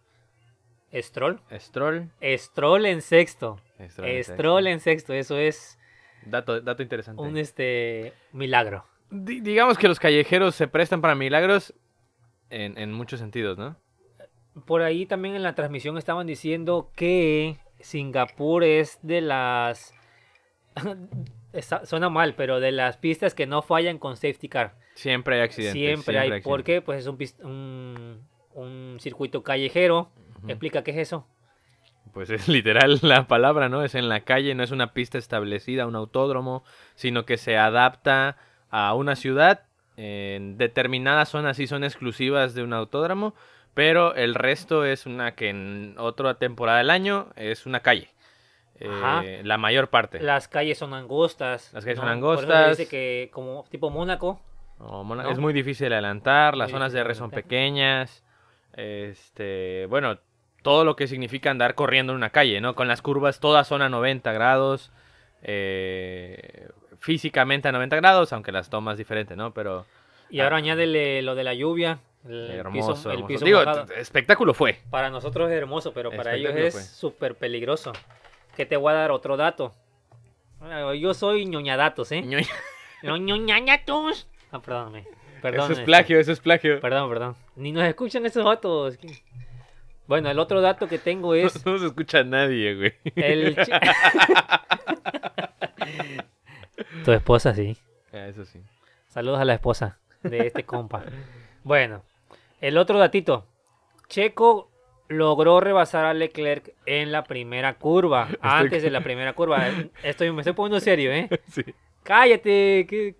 Stroll. 0.94 1.40
Stroll. 1.58 2.10
Stroll 2.38 2.86
en 2.86 3.02
sexto. 3.02 3.60
Stroll, 3.90 4.08
en 4.08 4.24
Stroll 4.24 4.66
en 4.68 4.80
sexto. 4.80 5.12
Eso 5.12 5.36
es 5.36 5.78
Dato, 6.24 6.60
dato 6.62 6.82
interesante. 6.82 7.20
un 7.22 7.36
este 7.36 8.12
milagro. 8.32 8.86
Di- 9.10 9.40
digamos 9.40 9.76
que 9.78 9.88
los 9.88 10.00
callejeros 10.00 10.54
se 10.54 10.66
prestan 10.66 11.00
para 11.02 11.14
milagros 11.14 11.74
en, 12.48 12.78
en 12.78 12.90
muchos 12.92 13.20
sentidos, 13.20 13.58
¿no? 13.58 13.76
Por 14.66 14.82
ahí 14.82 15.06
también 15.06 15.34
en 15.36 15.42
la 15.42 15.54
transmisión 15.54 15.96
estaban 15.98 16.26
diciendo 16.26 16.90
que 16.96 17.58
Singapur 17.80 18.64
es 18.64 18.98
de 19.02 19.20
las... 19.20 19.94
Está- 21.52 21.84
suena 21.84 22.08
mal, 22.10 22.34
pero 22.36 22.60
de 22.60 22.70
las 22.72 22.96
pistas 22.96 23.34
que 23.34 23.46
no 23.46 23.62
fallan 23.62 23.98
con 23.98 24.16
safety 24.16 24.48
car. 24.48 24.76
Siempre 24.94 25.36
hay 25.36 25.40
accidentes. 25.42 25.72
Siempre, 25.82 26.18
hay. 26.18 26.28
¿Por 26.28 26.60
accidentes. 26.60 26.64
qué? 26.64 26.82
Pues 26.82 27.00
es 27.00 27.06
un, 27.06 27.18
un, 27.44 28.20
un 28.54 28.96
circuito 29.00 29.42
callejero. 29.42 30.10
Explica 30.46 30.82
qué 30.84 30.92
es 30.92 30.98
eso. 30.98 31.26
pues 32.12 32.30
es 32.30 32.46
literal 32.48 32.98
la 33.02 33.26
palabra, 33.26 33.68
¿no? 33.68 33.82
Es 33.82 33.94
en 33.96 34.08
la 34.08 34.20
calle, 34.20 34.54
no 34.54 34.62
es 34.62 34.70
una 34.70 34.92
pista 34.92 35.18
establecida, 35.18 35.86
un 35.86 35.96
autódromo, 35.96 36.62
sino 36.94 37.24
que 37.24 37.36
se 37.36 37.56
adapta 37.56 38.36
a 38.70 38.94
una 38.94 39.16
ciudad. 39.16 39.62
En 39.96 40.56
determinadas 40.56 41.28
zonas 41.30 41.56
sí 41.56 41.66
son 41.66 41.82
exclusivas 41.82 42.54
de 42.54 42.62
un 42.62 42.72
autódromo, 42.72 43.34
pero 43.74 44.14
el 44.14 44.34
resto 44.34 44.84
es 44.84 45.06
una 45.06 45.34
que 45.34 45.48
en 45.50 45.94
otra 45.98 46.34
temporada 46.34 46.78
del 46.78 46.90
año 46.90 47.28
es 47.36 47.66
una 47.66 47.80
calle. 47.80 48.10
Eh, 48.82 49.42
la 49.44 49.58
mayor 49.58 49.88
parte. 49.90 50.20
Las 50.20 50.48
calles 50.48 50.78
son 50.78 50.94
angostas. 50.94 51.70
Las 51.74 51.84
calles 51.84 51.98
son 51.98 52.06
Por 52.06 52.12
eso 52.12 52.16
angostas. 52.16 52.78
dice 52.78 52.88
que 52.90 53.30
como 53.32 53.64
tipo 53.70 53.90
Mónaco. 53.90 54.40
No, 54.78 55.04
Mona- 55.04 55.24
¿no? 55.24 55.30
Es 55.30 55.38
muy 55.38 55.52
difícil 55.52 55.90
de 55.90 55.94
adelantar, 55.96 56.56
las 56.56 56.68
Muy 56.70 56.78
zonas 56.78 56.92
de 56.94 57.00
R 57.00 57.14
son 57.14 57.30
pequeñas. 57.30 58.24
Este, 58.72 59.84
bueno, 59.90 60.18
todo 60.62 60.84
lo 60.84 60.96
que 60.96 61.06
significa 61.06 61.50
andar 61.50 61.74
corriendo 61.74 62.12
en 62.12 62.16
una 62.16 62.30
calle, 62.30 62.60
¿no? 62.62 62.74
Con 62.74 62.88
las 62.88 63.02
curvas 63.02 63.40
todas 63.40 63.66
son 63.68 63.82
a 63.82 63.88
90 63.90 64.32
grados. 64.32 64.90
eh, 65.42 66.68
físicamente 66.98 67.66
a 67.68 67.72
90 67.72 67.96
grados, 67.96 68.30
aunque 68.34 68.52
las 68.52 68.68
tomas 68.68 68.98
diferente, 68.98 69.36
¿no? 69.36 69.54
Pero 69.54 69.86
Y 70.28 70.40
ahora 70.40 70.56
añádele 70.58 71.22
lo 71.22 71.34
de 71.34 71.44
la 71.44 71.54
lluvia. 71.54 72.00
El 72.28 72.50
hermoso. 72.50 72.94
piso, 72.94 73.10
el 73.10 73.16
hermoso. 73.16 73.28
piso 73.28 73.44
Digo, 73.44 73.62
espectáculo 73.96 74.54
fue. 74.54 74.78
Para 74.90 75.10
nosotros 75.10 75.50
es 75.50 75.56
hermoso, 75.56 75.92
pero 75.92 76.10
para 76.10 76.34
ellos 76.34 76.52
es 76.54 76.90
súper 76.90 77.34
peligroso. 77.34 77.92
Que 78.56 78.66
te 78.66 78.76
voy 78.76 78.92
a 78.92 78.96
dar 78.96 79.10
otro 79.10 79.36
dato. 79.36 79.72
Yo 80.98 81.14
soy 81.14 81.46
ñoñadatos, 81.46 82.12
¿eh? 82.12 82.22
Ñoño. 82.22 82.46
No. 83.02 83.14
Ah, 84.52 84.60
perdóname. 84.60 85.06
Perdón. 85.40 85.72
Eso 85.72 85.80
es 85.80 85.86
plagio, 85.86 86.20
eso 86.20 86.32
es 86.32 86.40
plagio. 86.40 86.80
Perdón, 86.80 87.08
perdón. 87.08 87.34
Ni 87.56 87.72
nos 87.72 87.84
escuchan 87.84 88.26
esos 88.26 88.44
datos. 88.44 88.98
Bueno, 90.06 90.30
el 90.30 90.38
otro 90.38 90.60
dato 90.60 90.86
que 90.86 90.98
tengo 90.98 91.34
es 91.46 91.64
No 91.64 91.78
se 91.78 91.86
escucha 91.86 92.18
a 92.18 92.24
nadie, 92.24 92.74
güey. 92.74 92.92
el... 93.16 93.56
tu 97.04 97.12
esposa, 97.12 97.54
sí. 97.54 97.74
Ah, 98.12 98.26
eso 98.26 98.44
sí. 98.44 98.60
Saludos 99.08 99.40
a 99.40 99.46
la 99.46 99.54
esposa 99.54 99.98
de 100.22 100.48
este 100.48 100.64
compa. 100.64 101.02
Bueno, 101.64 102.02
el 102.60 102.78
otro 102.78 102.98
datito. 102.98 103.46
Checo 104.08 104.70
logró 105.08 105.60
rebasar 105.60 106.04
a 106.04 106.14
Leclerc 106.14 106.72
en 106.86 107.12
la 107.12 107.24
primera 107.24 107.74
curva. 107.78 108.28
Antes 108.40 108.82
de 108.82 108.90
la 108.90 109.00
primera 109.04 109.32
curva. 109.34 109.66
Estoy, 110.02 110.30
me 110.32 110.40
estoy 110.42 110.54
poniendo 110.54 110.80
serio, 110.80 111.12
¿eh? 111.12 111.28
Sí. 111.48 111.62
Cállate. 112.02 113.16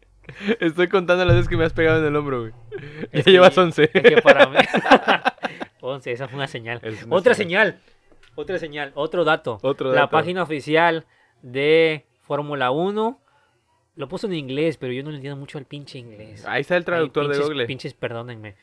Estoy 0.60 0.88
contando 0.88 1.24
las 1.24 1.34
veces 1.34 1.48
que 1.48 1.56
me 1.56 1.64
has 1.64 1.72
pegado 1.72 1.98
en 2.00 2.06
el 2.06 2.16
hombro, 2.16 2.40
güey. 2.42 2.52
Ya 3.12 3.18
Es 3.18 3.24
que- 3.24 3.30
llevas 3.32 3.56
11. 3.56 3.90
Es 3.92 4.02
que 4.02 4.22
para 4.22 4.46
mí... 4.46 4.56
11, 5.80 6.12
esa 6.12 6.28
fue 6.28 6.36
una 6.36 6.46
señal. 6.46 6.80
Una 7.06 7.16
Otra 7.16 7.34
señal. 7.34 7.72
señal. 7.72 7.82
Otra 8.36 8.58
señal. 8.58 8.92
Otro 8.94 9.24
dato. 9.24 9.58
Otro 9.62 9.88
La 9.92 10.02
dato. 10.02 10.10
página 10.12 10.42
oficial 10.42 11.06
de 11.42 12.06
Fórmula 12.20 12.70
1 12.70 13.20
lo 13.96 14.08
puso 14.08 14.26
en 14.28 14.34
inglés, 14.34 14.76
pero 14.76 14.92
yo 14.92 15.02
no 15.02 15.10
le 15.10 15.16
entiendo 15.16 15.36
mucho 15.38 15.58
el 15.58 15.64
pinche 15.66 15.98
inglés. 15.98 16.46
Ahí 16.46 16.60
está 16.62 16.76
el 16.76 16.84
traductor 16.84 17.24
Ay, 17.30 17.36
de 17.36 17.42
Google. 17.44 17.66
Pinches, 17.66 17.92
perdónenme. 17.94 18.54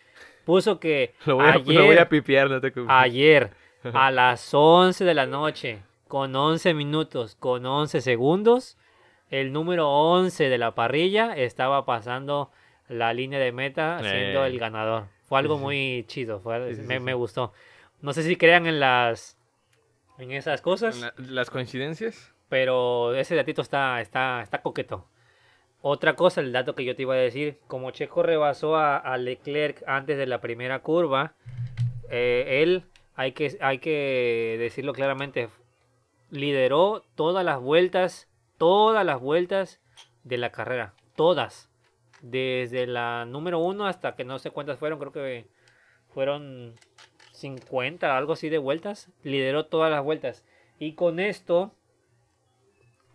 Puso 0.47 0.79
que 0.79 1.13
Lo 1.25 1.35
voy, 1.35 1.45
a, 1.45 1.49
ayer, 1.55 1.75
lo 1.75 1.85
voy 1.87 1.97
a 1.97 2.07
pipiar, 2.07 2.49
no 2.49 2.61
te 2.61 2.71
ayer 2.87 3.51
a 3.93 4.11
las 4.11 4.53
11 4.53 5.03
de 5.03 5.13
la 5.13 5.25
noche, 5.25 5.83
con 6.07 6.33
11 6.33 6.73
minutos, 6.73 7.35
con 7.35 7.65
11 7.65 7.99
segundos, 7.99 8.77
el 9.29 9.51
número 9.51 9.89
11 9.89 10.47
de 10.47 10.57
la 10.57 10.73
parrilla 10.73 11.35
estaba 11.35 11.85
pasando 11.85 12.49
la 12.87 13.13
línea 13.13 13.39
de 13.39 13.51
meta 13.51 13.99
siendo 13.99 14.45
Eh. 14.45 14.47
el 14.47 14.57
ganador. 14.57 15.07
Fue 15.25 15.37
algo 15.39 15.57
muy 15.57 16.05
chido, 16.07 16.39
fue- 16.39 16.69
Sí, 16.69 16.75
sí, 16.81 16.87
me, 16.87 16.97
sí, 16.97 17.03
me 17.03 17.11
sí. 17.11 17.17
gustó. 17.17 17.51
No 18.01 18.13
sé 18.13 18.23
si 18.23 18.37
crean 18.37 18.67
en 18.67 18.79
las 18.79 19.37
en 20.19 20.31
esas 20.31 20.61
cosas, 20.61 20.97
La- 21.01 21.13
¿Las 21.17 21.49
coincidencias? 21.49 22.33
pero 22.47 23.13
ese 23.15 23.35
datito 23.35 23.61
está, 23.61 23.99
está, 23.99 24.41
está 24.41 24.61
coqueto. 24.61 25.09
Otra 25.81 26.15
cosa, 26.15 26.41
el 26.41 26.51
dato 26.51 26.75
que 26.75 26.83
yo 26.83 26.95
te 26.95 27.03
iba 27.03 27.13
a 27.13 27.17
decir, 27.17 27.59
como 27.67 27.91
Checo 27.91 28.23
rebasó 28.23 28.75
a, 28.77 29.17
Leclerc 29.17 29.83
antes 29.87 30.17
de 30.17 30.25
la 30.25 30.41
primera 30.41 30.79
curva, 30.79 31.33
eh, 32.09 32.63
él, 32.63 32.85
hay 33.15 33.33
que, 33.33 33.57
hay 33.61 33.79
que 33.79 34.57
decirlo 34.59 34.93
claramente, 34.93 35.49
lideró 36.31 37.03
todas 37.15 37.45
las 37.45 37.61
vueltas, 37.61 38.27
todas 38.57 39.05
las 39.05 39.21
vueltas 39.21 39.79
de 40.23 40.37
la 40.37 40.51
carrera, 40.51 40.93
todas. 41.15 41.69
Desde 42.21 42.87
la 42.87 43.25
número 43.25 43.59
uno 43.59 43.85
hasta 43.85 44.15
que 44.15 44.23
no 44.23 44.39
sé 44.39 44.49
cuántas 44.49 44.79
fueron, 44.79 44.97
creo 44.97 45.11
que 45.11 45.45
fueron 46.09 46.73
50, 47.33 48.17
algo 48.17 48.33
así 48.33 48.49
de 48.49 48.57
vueltas. 48.57 49.11
Lideró 49.23 49.67
todas 49.67 49.91
las 49.91 50.03
vueltas. 50.03 50.43
Y 50.79 50.93
con 50.93 51.19
esto, 51.19 51.73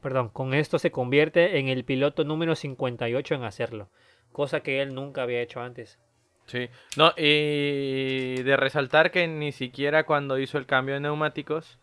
perdón, 0.03 0.29
con 0.29 0.53
esto 0.53 0.79
se 0.79 0.91
convierte 0.91 1.59
en 1.59 1.69
el 1.69 1.85
piloto 1.85 2.25
número 2.25 2.55
58 2.55 3.35
en 3.35 3.45
hacerlo. 3.45 3.91
Cosa 4.33 4.61
que 4.61 4.83
él 4.83 4.95
nunca 4.95 5.23
había 5.23 5.41
hecho 5.41 5.61
antes. 5.61 5.99
Sí. 6.47 6.69
No, 6.97 7.13
y 7.17 8.43
de 8.43 8.57
resaltar 8.57 9.11
que 9.11 9.27
ni 9.29 9.53
siquiera 9.53 10.05
cuando 10.05 10.39
hizo 10.39 10.59
el 10.59 10.67
cambio 10.67 10.95
de 10.95 11.01
neumáticos, 11.01 11.79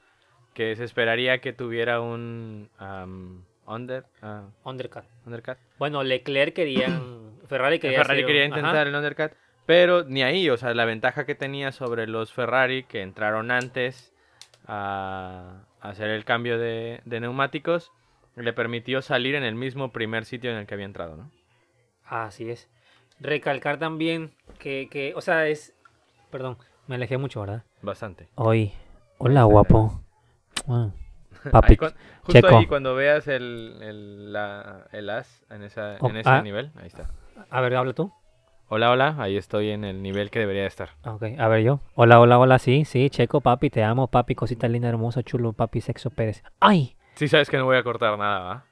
que 0.53 0.75
se 0.75 0.83
esperaría 0.83 1.39
que 1.39 1.53
tuviera 1.53 2.01
un 2.01 2.69
um, 2.79 3.43
under, 3.65 4.05
ah, 4.21 4.49
Undercut. 4.63 5.05
undercut. 5.25 5.57
Bueno, 5.77 6.03
Leclerc 6.03 6.53
querían. 6.53 7.39
Ferrari 7.47 7.79
quería, 7.79 7.99
Ferrari 7.99 8.25
quería 8.25 8.45
intentar 8.45 8.85
el 8.85 8.93
undercut, 8.93 9.31
pero 9.65 10.03
ni 10.03 10.21
ahí, 10.21 10.49
o 10.49 10.57
sea, 10.57 10.73
la 10.73 10.85
ventaja 10.85 11.25
que 11.25 11.35
tenía 11.35 11.71
sobre 11.71 12.05
los 12.05 12.31
Ferrari 12.33 12.83
que 12.83 13.01
entraron 13.01 13.49
antes 13.49 14.13
a 14.67 15.63
a 15.81 15.89
hacer 15.89 16.09
el 16.09 16.25
cambio 16.25 16.57
de, 16.57 17.01
de 17.05 17.19
neumáticos 17.19 17.91
le 18.43 18.53
permitió 18.53 19.01
salir 19.01 19.36
en 19.36 19.43
el 19.43 19.55
mismo 19.55 19.91
primer 19.91 20.25
sitio 20.25 20.51
en 20.51 20.58
el 20.58 20.65
que 20.67 20.74
había 20.74 20.86
entrado, 20.86 21.15
¿no? 21.17 21.31
Así 22.05 22.50
es. 22.50 22.69
Recalcar 23.19 23.77
también 23.79 24.31
que, 24.60 24.88
que, 24.89 25.13
o 25.15 25.22
sea, 25.22 25.48
es. 25.48 25.74
Perdón, 26.31 26.58
me 26.88 26.96
alejé 26.96 27.17
mucho, 27.17 27.41
¿verdad? 27.41 27.63
Bastante. 27.81 28.29
Hoy. 28.36 28.72
Hola, 29.17 29.43
guapo. 29.43 30.01
Ah, 30.67 30.89
Papi. 31.51 31.75
justo 31.75 31.93
Checo. 32.31 32.58
ahí 32.58 32.65
cuando 32.67 32.96
veas 32.96 33.27
el, 33.27 33.77
el, 33.81 34.34
la- 34.34 34.88
el 34.91 35.10
as 35.10 35.46
en, 35.50 35.63
esa, 35.63 35.98
Oh, 36.00 36.10
en 36.10 36.17
ese 36.17 36.29
ah. 36.29 36.41
nivel, 36.41 36.72
ahí 36.77 36.88
está. 36.88 37.10
A 37.50 37.62
ver, 37.62 37.75
habla 37.75 37.93
tú. 37.93 38.12
Hola, 38.72 38.91
hola, 38.91 39.15
ahí 39.17 39.36
estoy 39.36 39.72
en 39.72 39.84
el 39.84 40.01
nivel 40.03 40.29
que 40.29 40.39
debería 40.39 40.62
de 40.62 40.67
estar. 40.67 40.89
Ok, 41.03 41.24
a 41.39 41.48
ver 41.48 41.63
yo. 41.63 41.79
Hola, 41.96 42.19
hola, 42.19 42.38
hola, 42.38 42.60
sí, 42.60 42.86
sí, 42.86 43.10
Checo, 43.10 43.41
papi, 43.41 43.69
te 43.72 43.84
amo, 43.84 44.08
papi, 44.08 44.36
cosita 44.36 44.67
linda, 44.67 44.88
hermosa, 44.89 45.24
chulo, 45.24 45.53
papi, 45.53 45.81
sexo 45.81 46.12
Pérez. 46.12 46.43
¡Ay! 46.60 46.96
Sí 47.19 47.27
sabes 47.27 47.49
que 47.49 47.57
no 47.57 47.65
voy 47.65 47.75
a 47.75 47.83
cortar 47.83 48.17
nada, 48.17 48.39
¿va? 48.39 48.65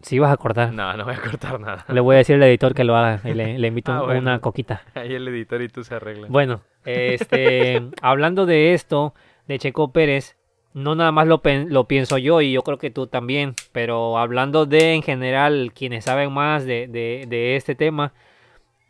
Sí 0.00 0.20
vas 0.20 0.32
a 0.32 0.36
cortar. 0.36 0.72
No, 0.72 0.96
no 0.96 1.04
voy 1.04 1.14
a 1.14 1.20
cortar 1.20 1.58
nada. 1.58 1.84
Le 1.88 1.98
voy 2.00 2.14
a 2.14 2.18
decir 2.18 2.36
al 2.36 2.42
editor 2.44 2.72
que 2.72 2.84
lo 2.84 2.94
haga 2.96 3.20
y 3.28 3.34
le, 3.34 3.58
le 3.58 3.66
invito 3.66 3.90
Ah, 3.92 4.02
bueno. 4.02 4.20
una 4.20 4.38
coquita. 4.40 4.82
Ahí 4.94 5.12
el 5.12 5.26
editor 5.26 5.60
y 5.60 5.68
tú 5.68 5.82
se 5.82 5.96
arreglan. 5.96 6.30
Bueno, 6.30 6.60
este, 6.84 7.82
hablando 8.00 8.46
de 8.46 8.74
esto, 8.74 9.12
de 9.48 9.58
Checo 9.58 9.90
Pérez, 9.92 10.36
no 10.72 10.94
nada 10.94 11.10
más 11.10 11.26
lo, 11.26 11.42
lo 11.66 11.84
pienso 11.88 12.16
yo 12.16 12.40
y 12.40 12.52
yo 12.52 12.62
creo 12.62 12.78
que 12.78 12.90
tú 12.92 13.08
también, 13.08 13.54
pero 13.72 14.18
hablando 14.18 14.66
de 14.66 14.94
en 14.94 15.02
general 15.02 15.72
quienes 15.74 16.04
saben 16.04 16.32
más 16.32 16.64
de, 16.64 16.86
de- 16.86 17.24
de 17.28 17.56
este 17.56 17.74
tema, 17.74 18.12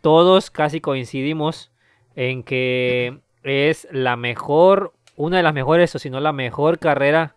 todos 0.02 0.50
casi 0.50 0.82
coincidimos 0.82 1.72
en 2.16 2.42
que 2.42 3.20
es 3.44 3.88
la 3.92 4.16
mejor, 4.16 4.92
una 5.16 5.38
de 5.38 5.42
las 5.42 5.54
mejores 5.54 5.94
o 5.94 5.98
si 5.98 6.10
no 6.10 6.20
la 6.20 6.32
mejor 6.32 6.78
carrera 6.78 7.34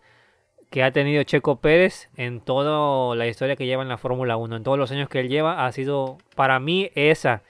que 0.74 0.82
ha 0.82 0.90
tenido 0.90 1.22
Checo 1.22 1.60
Pérez 1.60 2.08
en 2.16 2.40
toda 2.40 3.14
la 3.14 3.28
historia 3.28 3.54
que 3.54 3.64
lleva 3.64 3.84
en 3.84 3.88
la 3.88 3.96
Fórmula 3.96 4.36
1, 4.36 4.56
en 4.56 4.64
todos 4.64 4.76
los 4.76 4.90
años 4.90 5.08
que 5.08 5.20
él 5.20 5.28
lleva, 5.28 5.64
ha 5.66 5.70
sido 5.70 6.18
para 6.34 6.58
mí 6.58 6.90
esa, 6.96 7.42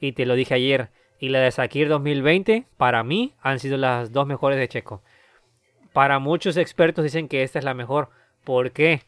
y 0.00 0.10
te 0.10 0.26
lo 0.26 0.34
dije 0.34 0.54
ayer, 0.54 0.88
y 1.20 1.28
la 1.28 1.38
de 1.38 1.52
Sakir 1.52 1.88
2020, 1.88 2.64
para 2.76 3.04
mí 3.04 3.34
han 3.40 3.60
sido 3.60 3.76
las 3.76 4.10
dos 4.10 4.26
mejores 4.26 4.58
de 4.58 4.66
Checo. 4.66 5.00
Para 5.92 6.18
muchos 6.18 6.56
expertos 6.56 7.04
dicen 7.04 7.28
que 7.28 7.44
esta 7.44 7.60
es 7.60 7.64
la 7.64 7.72
mejor. 7.74 8.08
¿Por 8.42 8.72
qué? 8.72 9.02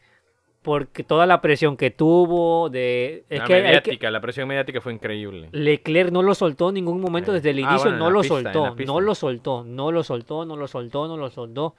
Porque 0.61 1.03
toda 1.03 1.25
la 1.25 1.41
presión 1.41 1.75
que 1.75 1.91
tuvo 1.91 2.69
de... 2.69 3.25
Es 3.29 3.39
la 3.39 3.45
que, 3.45 3.53
hay 3.55 3.61
que- 3.61 3.67
mediática, 3.67 4.09
la 4.09 4.21
presión 4.21 4.47
mediática 4.47 4.79
fue 4.79 4.93
increíble. 4.93 5.49
Leclerc 5.51 6.11
no 6.11 6.21
lo 6.23 6.33
soltó 6.33 6.69
en 6.69 6.75
ningún 6.75 7.01
momento 7.01 7.31
Eh. 7.31 7.35
desde 7.35 7.49
el 7.49 7.57
Ah, 7.57 7.61
inicio, 7.71 7.89
bueno, 7.91 7.97
no 8.05 8.09
lo 8.09 8.21
pista, 8.21 8.35
soltó, 8.35 8.75
no 8.85 9.01
lo 9.01 9.15
soltó, 9.15 9.63
no 9.65 9.91
lo 9.91 10.03
soltó, 10.05 10.45
no 10.45 10.55
lo 10.55 10.67
soltó, 10.69 11.07
no 11.09 11.17
lo 11.17 11.29
soltó. 11.29 11.75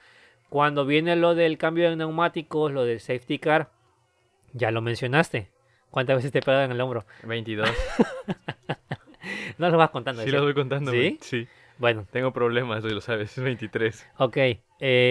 Cuando 0.48 0.86
viene 0.86 1.16
lo 1.16 1.34
del 1.34 1.58
cambio 1.58 1.90
de 1.90 1.96
neumáticos, 1.96 2.72
lo 2.72 2.84
del 2.84 3.00
safety 3.00 3.38
car, 3.38 3.70
ya 4.52 4.70
lo 4.70 4.80
mencionaste. 4.80 5.50
¿Cuántas 5.90 6.16
veces 6.16 6.32
te 6.32 6.40
pegan 6.42 6.64
en 6.64 6.72
el 6.72 6.80
hombro? 6.80 7.04
22. 7.24 7.68
No 9.58 9.70
lo 9.70 9.78
vas 9.78 9.90
contando. 9.90 10.22
Sí 10.22 10.30
lo 10.30 10.42
voy 10.42 10.54
contando. 10.54 10.92
¿Sí? 10.92 11.18
Sí. 11.20 11.48
Bueno, 11.78 12.06
Tengo 12.10 12.32
problemas, 12.32 12.84
hoy 12.84 12.92
lo 12.92 13.00
sabes. 13.00 13.36
Es 13.36 13.42
23. 13.42 14.08
ok. 14.18 14.36
eh, 14.36 14.60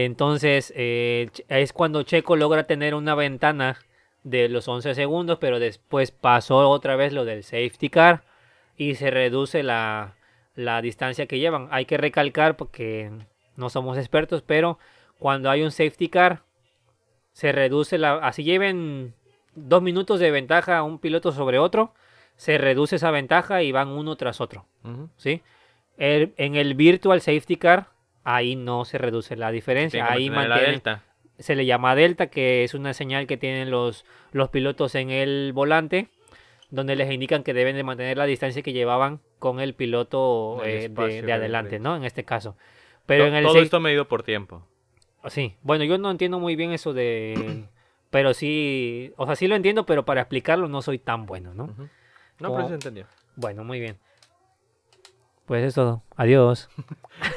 entonces 0.05 0.71
eh, 0.75 1.29
es 1.49 1.73
cuando 1.73 2.03
Checo 2.03 2.35
logra 2.35 2.63
tener 2.63 2.95
una 2.95 3.13
ventana 3.15 3.77
de 4.23 4.49
los 4.49 4.67
11 4.67 4.95
segundos, 4.95 5.37
pero 5.39 5.59
después 5.59 6.11
pasó 6.11 6.69
otra 6.69 6.95
vez 6.95 7.13
lo 7.13 7.25
del 7.25 7.43
safety 7.43 7.89
car 7.89 8.23
y 8.77 8.95
se 8.95 9.11
reduce 9.11 9.63
la, 9.63 10.15
la 10.55 10.81
distancia 10.81 11.27
que 11.27 11.39
llevan. 11.39 11.67
Hay 11.71 11.85
que 11.85 11.97
recalcar 11.97 12.55
porque 12.55 13.11
no 13.57 13.69
somos 13.69 13.97
expertos, 13.97 14.41
pero 14.41 14.79
cuando 15.19 15.49
hay 15.49 15.61
un 15.63 15.71
safety 15.71 16.09
car, 16.09 16.43
se 17.33 17.51
reduce 17.51 17.97
la... 17.97 18.15
Así 18.17 18.43
lleven 18.43 19.13
dos 19.55 19.81
minutos 19.81 20.19
de 20.19 20.31
ventaja 20.31 20.83
un 20.83 20.99
piloto 20.99 21.31
sobre 21.31 21.59
otro, 21.59 21.93
se 22.35 22.57
reduce 22.57 22.97
esa 22.97 23.11
ventaja 23.11 23.63
y 23.63 23.71
van 23.71 23.89
uno 23.89 24.15
tras 24.15 24.41
otro. 24.41 24.65
¿sí? 25.17 25.41
El- 25.97 26.33
en 26.37 26.55
el 26.55 26.75
virtual 26.75 27.21
safety 27.21 27.57
car, 27.57 27.87
ahí 28.23 28.55
no 28.55 28.85
se 28.85 28.97
reduce 28.97 29.35
la 29.35 29.51
diferencia, 29.51 30.11
ahí 30.11 30.29
delta. 30.29 31.03
se 31.39 31.55
le 31.55 31.65
llama 31.65 31.95
delta, 31.95 32.27
que 32.27 32.63
es 32.63 32.73
una 32.73 32.93
señal 32.93 33.27
que 33.27 33.37
tienen 33.37 33.71
los, 33.71 34.05
los 34.31 34.49
pilotos 34.49 34.95
en 34.95 35.09
el 35.11 35.51
volante, 35.53 36.09
donde 36.69 36.95
les 36.95 37.11
indican 37.11 37.43
que 37.43 37.53
deben 37.53 37.75
de 37.75 37.83
mantener 37.83 38.17
la 38.17 38.25
distancia 38.25 38.61
que 38.61 38.73
llevaban 38.73 39.21
con 39.39 39.59
el 39.59 39.73
piloto 39.73 40.61
El 40.63 40.97
eh, 40.97 41.21
de, 41.21 41.31
adelante. 41.33 41.79
¿no? 41.79 41.95
En 41.95 42.03
este 42.03 42.25
caso. 42.25 42.57
Pero 43.05 43.27
en 43.27 43.35
el 43.35 43.45
Todo 43.45 43.59
esto 43.59 43.79
medido 43.79 44.07
por 44.07 44.23
tiempo. 44.23 44.65
Sí, 45.29 45.55
bueno, 45.61 45.83
yo 45.83 45.97
no 45.97 46.11
entiendo 46.11 46.39
muy 46.39 46.55
bien 46.55 46.71
eso 46.71 46.93
de... 46.93 47.65
Pero 48.11 48.33
sí, 48.33 49.11
o 49.17 49.25
sea, 49.25 49.35
sí 49.35 49.45
lo 49.47 49.55
entiendo, 49.55 49.85
pero 49.85 50.05
para 50.05 50.21
explicarlo 50.21 50.69
no 50.69 50.81
soy 50.81 50.99
tan 50.99 51.25
bueno, 51.25 51.53
¿no? 51.53 51.67
No, 52.39 52.47
Como- 52.47 52.55
pero 52.55 52.67
se 52.69 52.73
entendió. 52.75 53.07
Bueno, 53.35 53.65
muy 53.65 53.81
bien. 53.81 53.97
Pues 55.45 55.65
es 55.65 55.73
todo. 55.75 56.01
Adiós. 56.15 56.69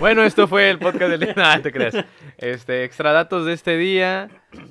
Bueno, 0.00 0.22
esto 0.24 0.46
fue 0.48 0.70
el 0.70 0.78
podcast 0.78 1.10
del 1.10 1.20
día. 1.20 1.34
No, 1.56 1.62
te 1.62 1.72
creas. 1.72 1.94
Este, 2.36 2.84
extra 2.84 3.12
datos 3.12 3.44
de 3.46 3.52
este 3.52 3.76
día. 3.76 4.28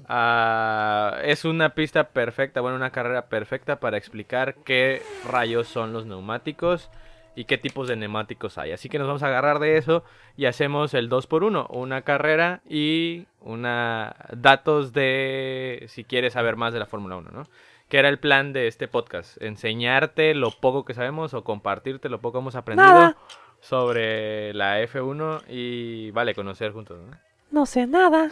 Ah, 0.08 1.20
es 1.24 1.44
una 1.46 1.74
pista 1.76 2.10
perfecta, 2.10 2.62
bueno, 2.62 2.76
una 2.78 2.92
carrera 2.92 3.28
perfecta 3.28 3.80
para 3.80 3.98
explicar 3.98 4.56
qué 4.66 5.02
rayos 5.30 5.68
son 5.68 5.92
los 5.94 6.06
neumáticos 6.06 6.90
y 7.38 7.46
qué 7.46 7.60
tipos 7.60 7.88
de 7.88 7.96
neumáticos 7.96 8.58
hay. 8.58 8.72
Así 8.72 8.90
que 8.90 8.98
nos 8.98 9.06
vamos 9.06 9.22
a 9.22 9.28
agarrar 9.28 9.60
de 9.60 9.78
eso 9.78 10.04
y 10.36 10.46
hacemos 10.46 10.96
el 10.96 11.08
2x1, 11.08 11.68
una 11.70 12.02
carrera 12.02 12.62
y 12.68 13.28
una 13.42 14.16
datos 14.36 14.92
de 14.92 15.86
si 15.88 16.04
quieres 16.04 16.34
saber 16.34 16.56
más 16.56 16.74
de 16.74 16.80
la 16.80 16.88
Fórmula 16.88 17.16
1, 17.16 17.30
¿no? 17.30 17.44
Que 17.90 18.00
era 18.00 18.10
el 18.10 18.18
plan 18.18 18.54
de 18.54 18.68
este 18.68 18.88
podcast, 18.88 19.40
enseñarte 19.40 20.34
lo 20.34 20.50
poco 20.50 20.84
que 20.84 20.96
sabemos 20.96 21.36
o 21.36 21.44
compartirte 21.44 22.10
lo 22.10 22.20
poco 22.22 22.40
que 22.40 22.42
hemos 22.42 22.56
aprendido 22.56 22.90
Nada. 22.90 23.18
sobre 23.60 24.52
la 24.56 24.82
F1 24.82 25.44
y 25.48 26.10
vale, 26.10 26.34
conocer 26.34 26.72
juntos, 26.72 26.98
¿no? 27.00 27.16
No 27.52 27.68
sé 27.68 27.86
nada. 27.86 28.32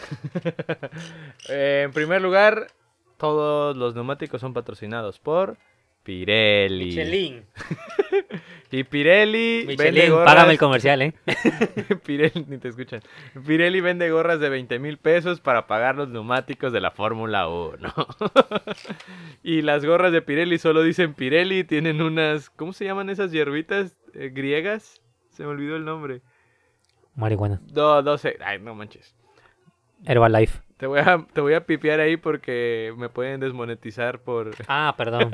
En 1.48 1.92
primer 1.92 2.24
lugar, 2.24 2.72
todos 3.18 3.78
los 3.78 3.94
neumáticos 3.94 4.42
son 4.42 4.56
patrocinados 4.56 5.20
por 5.20 5.58
Pirelli. 6.06 6.86
Michelin. 6.86 7.46
Y 8.72 8.84
Pirelli 8.84 9.60
vende 9.60 9.84
Michelin, 9.84 10.12
gorras. 10.12 10.26
págame 10.26 10.52
el 10.52 10.60
comercial, 10.60 11.02
¿eh? 11.02 11.14
Pirelli, 12.06 12.46
ni 12.46 12.58
te 12.58 12.68
escuchan. 12.68 13.00
Pirelli 13.48 13.80
vende 13.80 14.10
gorras 14.10 14.42
de 14.42 14.50
20 14.50 14.80
mil 14.80 14.98
pesos 14.98 15.40
para 15.40 15.66
pagar 15.66 15.96
los 15.96 16.10
neumáticos 16.10 16.74
de 16.74 16.82
la 16.82 16.92
Fórmula 16.92 17.48
1. 17.48 17.78
y 19.44 19.62
las 19.62 19.86
gorras 19.86 20.12
de 20.12 20.22
Pirelli 20.22 20.58
solo 20.58 20.84
dicen 20.84 21.14
Pirelli, 21.14 21.64
tienen 21.64 22.02
unas, 22.02 22.50
¿cómo 22.50 22.74
se 22.74 22.84
llaman 22.84 23.10
esas 23.10 23.32
hierbitas 23.32 23.96
eh, 24.14 24.30
griegas? 24.34 25.02
Se 25.30 25.44
me 25.44 25.50
olvidó 25.50 25.78
el 25.78 25.86
nombre. 25.86 26.22
Marihuana. 27.14 27.62
No, 27.74 28.02
no 28.02 28.18
sé. 28.18 28.38
Ay, 28.44 28.60
no 28.60 28.76
manches. 28.76 29.16
Herbalife. 30.04 30.65
Te 30.78 30.88
voy 30.88 31.00
a, 31.00 31.26
te 31.32 31.42
voy 31.42 31.54
a 31.54 31.66
pipear 31.66 32.00
ahí 32.02 32.18
porque 32.18 32.94
me 32.98 33.08
pueden 33.10 33.40
desmonetizar 33.40 34.20
por, 34.20 34.52
Ah, 34.68 34.94
perdón. 34.98 35.32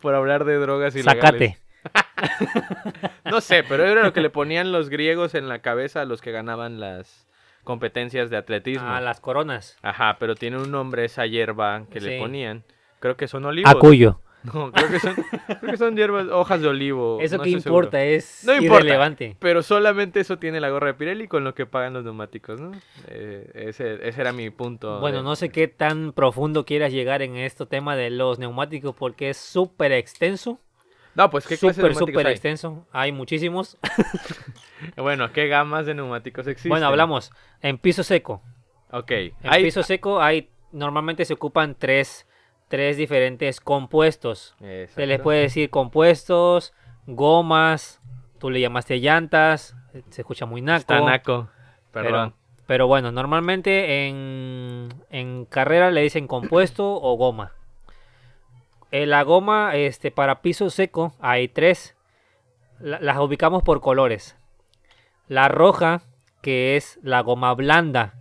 por 0.00 0.14
hablar 0.14 0.44
de 0.44 0.56
drogas 0.56 0.94
ilegales. 0.96 1.22
Sácate. 1.22 1.58
No 3.24 3.40
sé, 3.40 3.64
pero 3.68 3.84
era 3.84 4.02
lo 4.02 4.12
que 4.12 4.20
le 4.20 4.30
ponían 4.30 4.72
los 4.72 4.88
griegos 4.88 5.34
en 5.34 5.48
la 5.48 5.58
cabeza 5.60 6.00
a 6.00 6.04
los 6.04 6.20
que 6.22 6.32
ganaban 6.32 6.80
las 6.80 7.26
competencias 7.64 8.30
de 8.30 8.36
atletismo. 8.36 8.88
Ah, 8.88 9.00
las 9.00 9.20
coronas. 9.20 9.76
Ajá, 9.82 10.16
pero 10.18 10.34
tiene 10.36 10.56
un 10.58 10.70
nombre 10.70 11.04
esa 11.04 11.26
hierba 11.26 11.84
que 11.90 12.00
le 12.00 12.18
ponían. 12.18 12.64
Creo 13.00 13.16
que 13.16 13.28
son 13.28 13.44
olivos. 13.44 13.70
Acuyo. 13.70 14.20
No, 14.54 14.70
creo 14.70 14.88
que 14.90 15.00
son, 15.00 15.14
creo 15.58 15.70
que 15.72 15.76
son 15.76 15.96
hierbas, 15.96 16.28
hojas 16.28 16.60
de 16.60 16.68
olivo. 16.68 17.18
Eso 17.20 17.36
no 17.38 17.42
que 17.42 17.50
seguro. 17.60 17.68
importa, 17.86 18.04
es 18.04 18.44
No 18.44 18.54
importa. 18.54 18.84
irrelevante. 18.84 19.36
Pero 19.40 19.62
solamente 19.62 20.20
eso 20.20 20.38
tiene 20.38 20.60
la 20.60 20.70
gorra 20.70 20.88
de 20.88 20.94
Pirelli 20.94 21.26
con 21.26 21.42
lo 21.42 21.52
que 21.54 21.66
pagan 21.66 21.94
los 21.94 22.04
neumáticos, 22.04 22.60
¿no? 22.60 22.70
Eh, 23.08 23.50
ese, 23.54 24.06
ese 24.08 24.20
era 24.20 24.32
mi 24.32 24.50
punto. 24.50 25.00
Bueno, 25.00 25.18
de- 25.18 25.24
no 25.24 25.34
sé 25.34 25.48
qué 25.48 25.66
tan 25.66 26.12
profundo 26.12 26.64
quieras 26.64 26.92
llegar 26.92 27.22
en 27.22 27.36
este 27.36 27.66
tema 27.66 27.96
de 27.96 28.10
los 28.10 28.38
neumáticos 28.38 28.94
porque 28.94 29.30
es 29.30 29.36
súper 29.36 29.90
extenso. 29.92 30.60
No, 31.16 31.28
pues 31.30 31.46
qué 31.46 31.56
clase 31.56 31.80
Súper, 31.80 31.94
súper 31.96 32.26
hay? 32.26 32.32
extenso. 32.34 32.86
Hay 32.92 33.10
muchísimos. 33.10 33.78
Bueno, 34.96 35.32
¿qué 35.32 35.48
gamas 35.48 35.86
de 35.86 35.94
neumáticos 35.94 36.46
existen? 36.46 36.70
Bueno, 36.70 36.86
hablamos 36.86 37.32
en 37.62 37.78
piso 37.78 38.02
seco. 38.02 38.42
Ok. 38.92 39.10
En 39.10 39.32
hay- 39.44 39.64
piso 39.64 39.82
seco 39.82 40.20
hay 40.20 40.50
normalmente 40.72 41.24
se 41.24 41.32
ocupan 41.34 41.74
tres, 41.78 42.26
tres 42.68 42.96
diferentes 42.96 43.60
compuestos. 43.60 44.54
Se 44.88 45.06
les 45.06 45.20
puede 45.20 45.40
decir 45.42 45.70
compuestos, 45.70 46.72
gomas, 47.06 48.00
tú 48.38 48.50
le 48.50 48.60
llamaste 48.60 48.98
llantas, 49.00 49.76
se 50.10 50.20
escucha 50.22 50.46
muy 50.46 50.60
naco. 50.62 50.80
Está 50.80 51.00
naco. 51.00 51.48
pero- 51.92 52.08
Perdón. 52.10 52.34
Pero, 52.66 52.88
bueno, 52.88 53.12
normalmente 53.12 54.08
en, 54.08 54.88
en 55.10 55.44
carrera 55.44 55.92
le 55.92 56.02
dicen 56.02 56.26
compuesto 56.26 56.94
o 57.00 57.16
goma. 57.16 57.52
En 58.90 59.10
la 59.10 59.22
goma, 59.22 59.76
este, 59.76 60.10
para 60.10 60.42
piso 60.42 60.68
seco, 60.70 61.14
hay 61.20 61.46
tres. 61.48 61.96
La- 62.80 62.98
las 63.00 63.18
ubicamos 63.18 63.62
por 63.62 63.80
colores. 63.80 64.36
La 65.28 65.48
roja, 65.48 66.02
que 66.42 66.76
es 66.76 66.98
la 67.02 67.20
goma 67.20 67.54
blanda, 67.54 68.14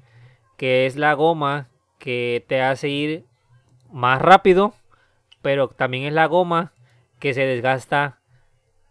que 0.57 0.85
es 0.85 0.95
la 0.95 1.13
goma 1.13 1.67
que 1.97 2.45
te 2.47 2.61
hace 2.61 2.89
ir 2.89 3.25
más 3.91 4.21
rápido, 4.21 4.73
pero 5.41 5.67
también 5.69 6.03
es 6.05 6.13
la 6.13 6.25
goma 6.25 6.71
que 7.19 7.33
se 7.33 7.45
desgasta 7.45 8.19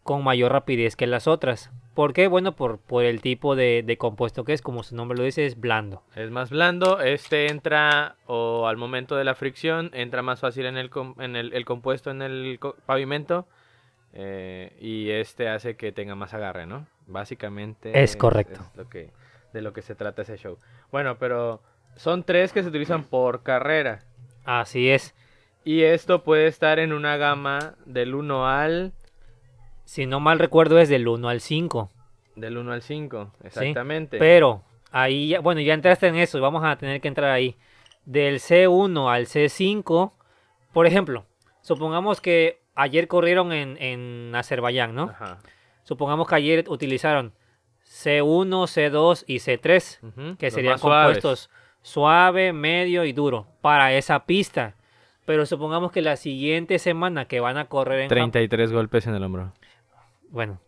con 0.02 0.22
mayor 0.24 0.52
rapidez 0.52 0.96
que 0.96 1.06
las 1.06 1.26
otras. 1.26 1.70
¿Por 1.94 2.12
qué? 2.12 2.26
Bueno, 2.26 2.56
por, 2.56 2.78
por 2.78 3.04
el 3.04 3.20
tipo 3.20 3.54
de, 3.54 3.84
de 3.86 3.96
compuesto 3.98 4.44
que 4.44 4.52
es, 4.52 4.62
como 4.62 4.82
su 4.82 4.96
nombre 4.96 5.16
lo 5.16 5.22
dice, 5.24 5.46
es 5.46 5.60
blando. 5.60 6.02
Es 6.16 6.30
más 6.30 6.50
blando. 6.50 7.00
Este 7.00 7.46
entra, 7.46 8.16
o 8.26 8.66
al 8.66 8.76
momento 8.76 9.14
de 9.14 9.22
la 9.24 9.36
fricción, 9.36 9.90
entra 9.94 10.20
más 10.20 10.40
fácil 10.40 10.66
en 10.66 10.76
el, 10.76 10.90
en 11.18 11.36
el, 11.36 11.52
el 11.52 11.64
compuesto 11.64 12.10
en 12.10 12.20
el 12.22 12.58
pavimento. 12.86 13.46
eh, 14.12 14.76
y 14.80 15.10
este 15.10 15.48
hace 15.48 15.76
que 15.76 15.92
tenga 15.92 16.14
más 16.14 16.34
agarre, 16.34 16.66
¿no? 16.66 16.86
Básicamente. 17.06 18.02
Es 18.02 18.16
correcto. 18.16 18.60
es 18.72 18.76
lo 18.76 18.88
que, 18.88 19.10
de 19.52 19.62
lo 19.62 19.72
que 19.72 19.82
se 19.82 19.94
trata 19.94 20.22
ese 20.22 20.36
show. 20.36 20.58
Bueno, 20.90 21.16
pero 21.18 21.60
son 21.96 22.24
tres 22.24 22.52
que 22.52 22.62
se 22.62 22.68
utilizan 22.68 23.04
por 23.04 23.42
carrera. 23.42 24.00
Así 24.44 24.90
es. 24.90 25.14
Y 25.64 25.82
esto 25.82 26.22
puede 26.22 26.46
estar 26.46 26.78
en 26.78 26.92
una 26.92 27.16
gama 27.16 27.74
del 27.86 28.14
1 28.14 28.46
al. 28.46 28.92
Si 29.84 30.06
no 30.06 30.20
mal 30.20 30.38
recuerdo 30.38 30.78
es 30.78 30.88
del 30.88 31.08
1 31.08 31.28
al 31.28 31.40
5. 31.40 31.90
Del 32.36 32.58
1 32.58 32.72
al 32.72 32.82
5, 32.82 33.32
exactamente. 33.44 34.18
Pero 34.18 34.62
ahí, 34.90 35.28
ya, 35.28 35.40
bueno, 35.40 35.60
ya 35.60 35.74
entraste 35.74 36.08
en 36.08 36.16
eso, 36.16 36.40
vamos 36.40 36.64
a 36.64 36.76
tener 36.76 37.00
que 37.00 37.08
entrar 37.08 37.30
ahí. 37.30 37.56
Del 38.04 38.40
C1 38.40 39.10
al 39.10 39.26
C5, 39.26 40.12
por 40.72 40.86
ejemplo, 40.86 41.24
supongamos 41.62 42.20
que 42.20 42.60
ayer 42.74 43.08
corrieron 43.08 43.52
en, 43.52 43.80
en 43.80 44.34
Azerbaiyán, 44.34 44.94
¿no? 44.94 45.04
Ajá. 45.04 45.38
Supongamos 45.84 46.28
que 46.28 46.34
ayer 46.34 46.64
utilizaron 46.68 47.32
C1, 47.86 48.66
C2 48.66 49.24
y 49.26 49.36
C3, 49.36 49.98
Ujú, 50.02 50.36
que 50.36 50.50
serían 50.50 50.78
suaves. 50.78 51.48
Suave, 51.84 52.54
medio 52.54 53.04
y 53.04 53.12
duro 53.12 53.46
para 53.60 53.92
esa 53.92 54.24
pista. 54.24 54.74
Pero 55.26 55.46
supongamos 55.46 55.92
que 55.92 56.02
la 56.02 56.16
siguiente 56.16 56.78
semana 56.78 57.26
que 57.26 57.40
van 57.40 57.56
a 57.56 57.66
correr 57.66 58.00
en 58.00 58.08
Japón, 58.08 58.30
33 58.32 58.72
golpes 58.72 59.06
en 59.06 59.14
el 59.14 59.22
hombro. 59.22 59.52
bueno, 60.30 60.60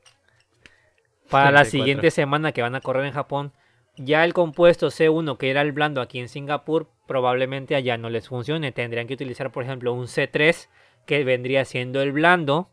para 1.28 1.50
la 1.50 1.62
34. 1.62 1.70
siguiente 1.70 2.10
semana 2.10 2.52
que 2.52 2.62
van 2.62 2.74
a 2.74 2.80
correr 2.80 3.06
en 3.06 3.12
Japón, 3.12 3.52
ya 3.96 4.24
el 4.24 4.34
compuesto 4.34 4.88
C1 4.88 5.36
que 5.38 5.50
era 5.50 5.62
el 5.62 5.72
blando 5.72 6.00
aquí 6.00 6.20
en 6.20 6.28
Singapur, 6.28 6.88
probablemente 7.06 7.74
allá 7.74 7.96
no 7.96 8.08
les 8.08 8.28
funcione. 8.28 8.72
Tendrían 8.72 9.06
que 9.06 9.14
utilizar, 9.14 9.50
por 9.50 9.64
ejemplo, 9.64 9.92
un 9.92 10.06
C3 10.06 10.68
que 11.06 11.24
vendría 11.24 11.64
siendo 11.64 12.02
el 12.02 12.12
blando, 12.12 12.70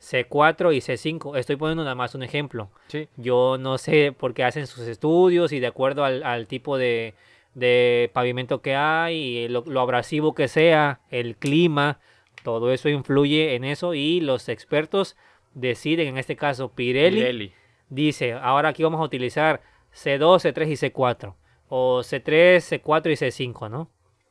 C4 0.00 0.74
y 0.74 0.80
C5. 0.80 1.38
Estoy 1.38 1.56
poniendo 1.56 1.82
nada 1.82 1.94
más 1.94 2.14
un 2.14 2.22
ejemplo. 2.22 2.70
Sí. 2.88 3.08
Yo 3.16 3.56
no 3.58 3.78
sé 3.78 4.12
por 4.12 4.34
qué 4.34 4.44
hacen 4.44 4.66
sus 4.66 4.86
estudios 4.86 5.52
y 5.52 5.60
de 5.60 5.66
acuerdo 5.66 6.04
al, 6.04 6.22
al 6.22 6.46
tipo 6.46 6.78
de, 6.78 7.14
de 7.54 8.10
pavimento 8.12 8.62
que 8.62 8.74
hay, 8.74 9.48
lo, 9.48 9.64
lo 9.66 9.80
abrasivo 9.80 10.34
que 10.34 10.48
sea, 10.48 11.00
el 11.10 11.36
clima, 11.36 12.00
todo 12.42 12.72
eso 12.72 12.88
influye 12.88 13.54
en 13.54 13.64
eso 13.64 13.94
y 13.94 14.20
los 14.20 14.48
expertos 14.48 15.16
deciden, 15.54 16.08
en 16.08 16.18
este 16.18 16.36
caso 16.36 16.72
Pirelli, 16.72 17.20
Pirelli. 17.20 17.52
dice, 17.88 18.32
ahora 18.32 18.70
aquí 18.70 18.82
vamos 18.82 19.00
a 19.00 19.04
utilizar 19.04 19.62
C2, 19.92 20.52
C3 20.52 20.68
y 20.68 20.90
C4, 20.90 21.34
o 21.68 22.00
C3, 22.00 22.82
C4 22.82 23.10
y 23.10 23.16
C5, 23.16 23.70
¿no? 23.70 23.90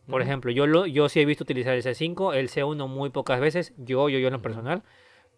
Por 0.10 0.22
ejemplo, 0.24 0.52
yo, 0.52 0.66
lo, 0.66 0.88
yo 0.88 1.08
sí 1.08 1.20
he 1.20 1.26
visto 1.26 1.44
utilizar 1.44 1.76
el 1.76 1.84
C5, 1.84 2.34
el 2.34 2.50
C1 2.50 2.88
muy 2.88 3.12
pocas 3.12 3.40
veces, 3.40 3.74
yo, 3.78 4.10
yo, 4.10 4.18
yo 4.18 4.28
en 4.28 4.34
lo 4.34 4.42
personal, 4.42 4.82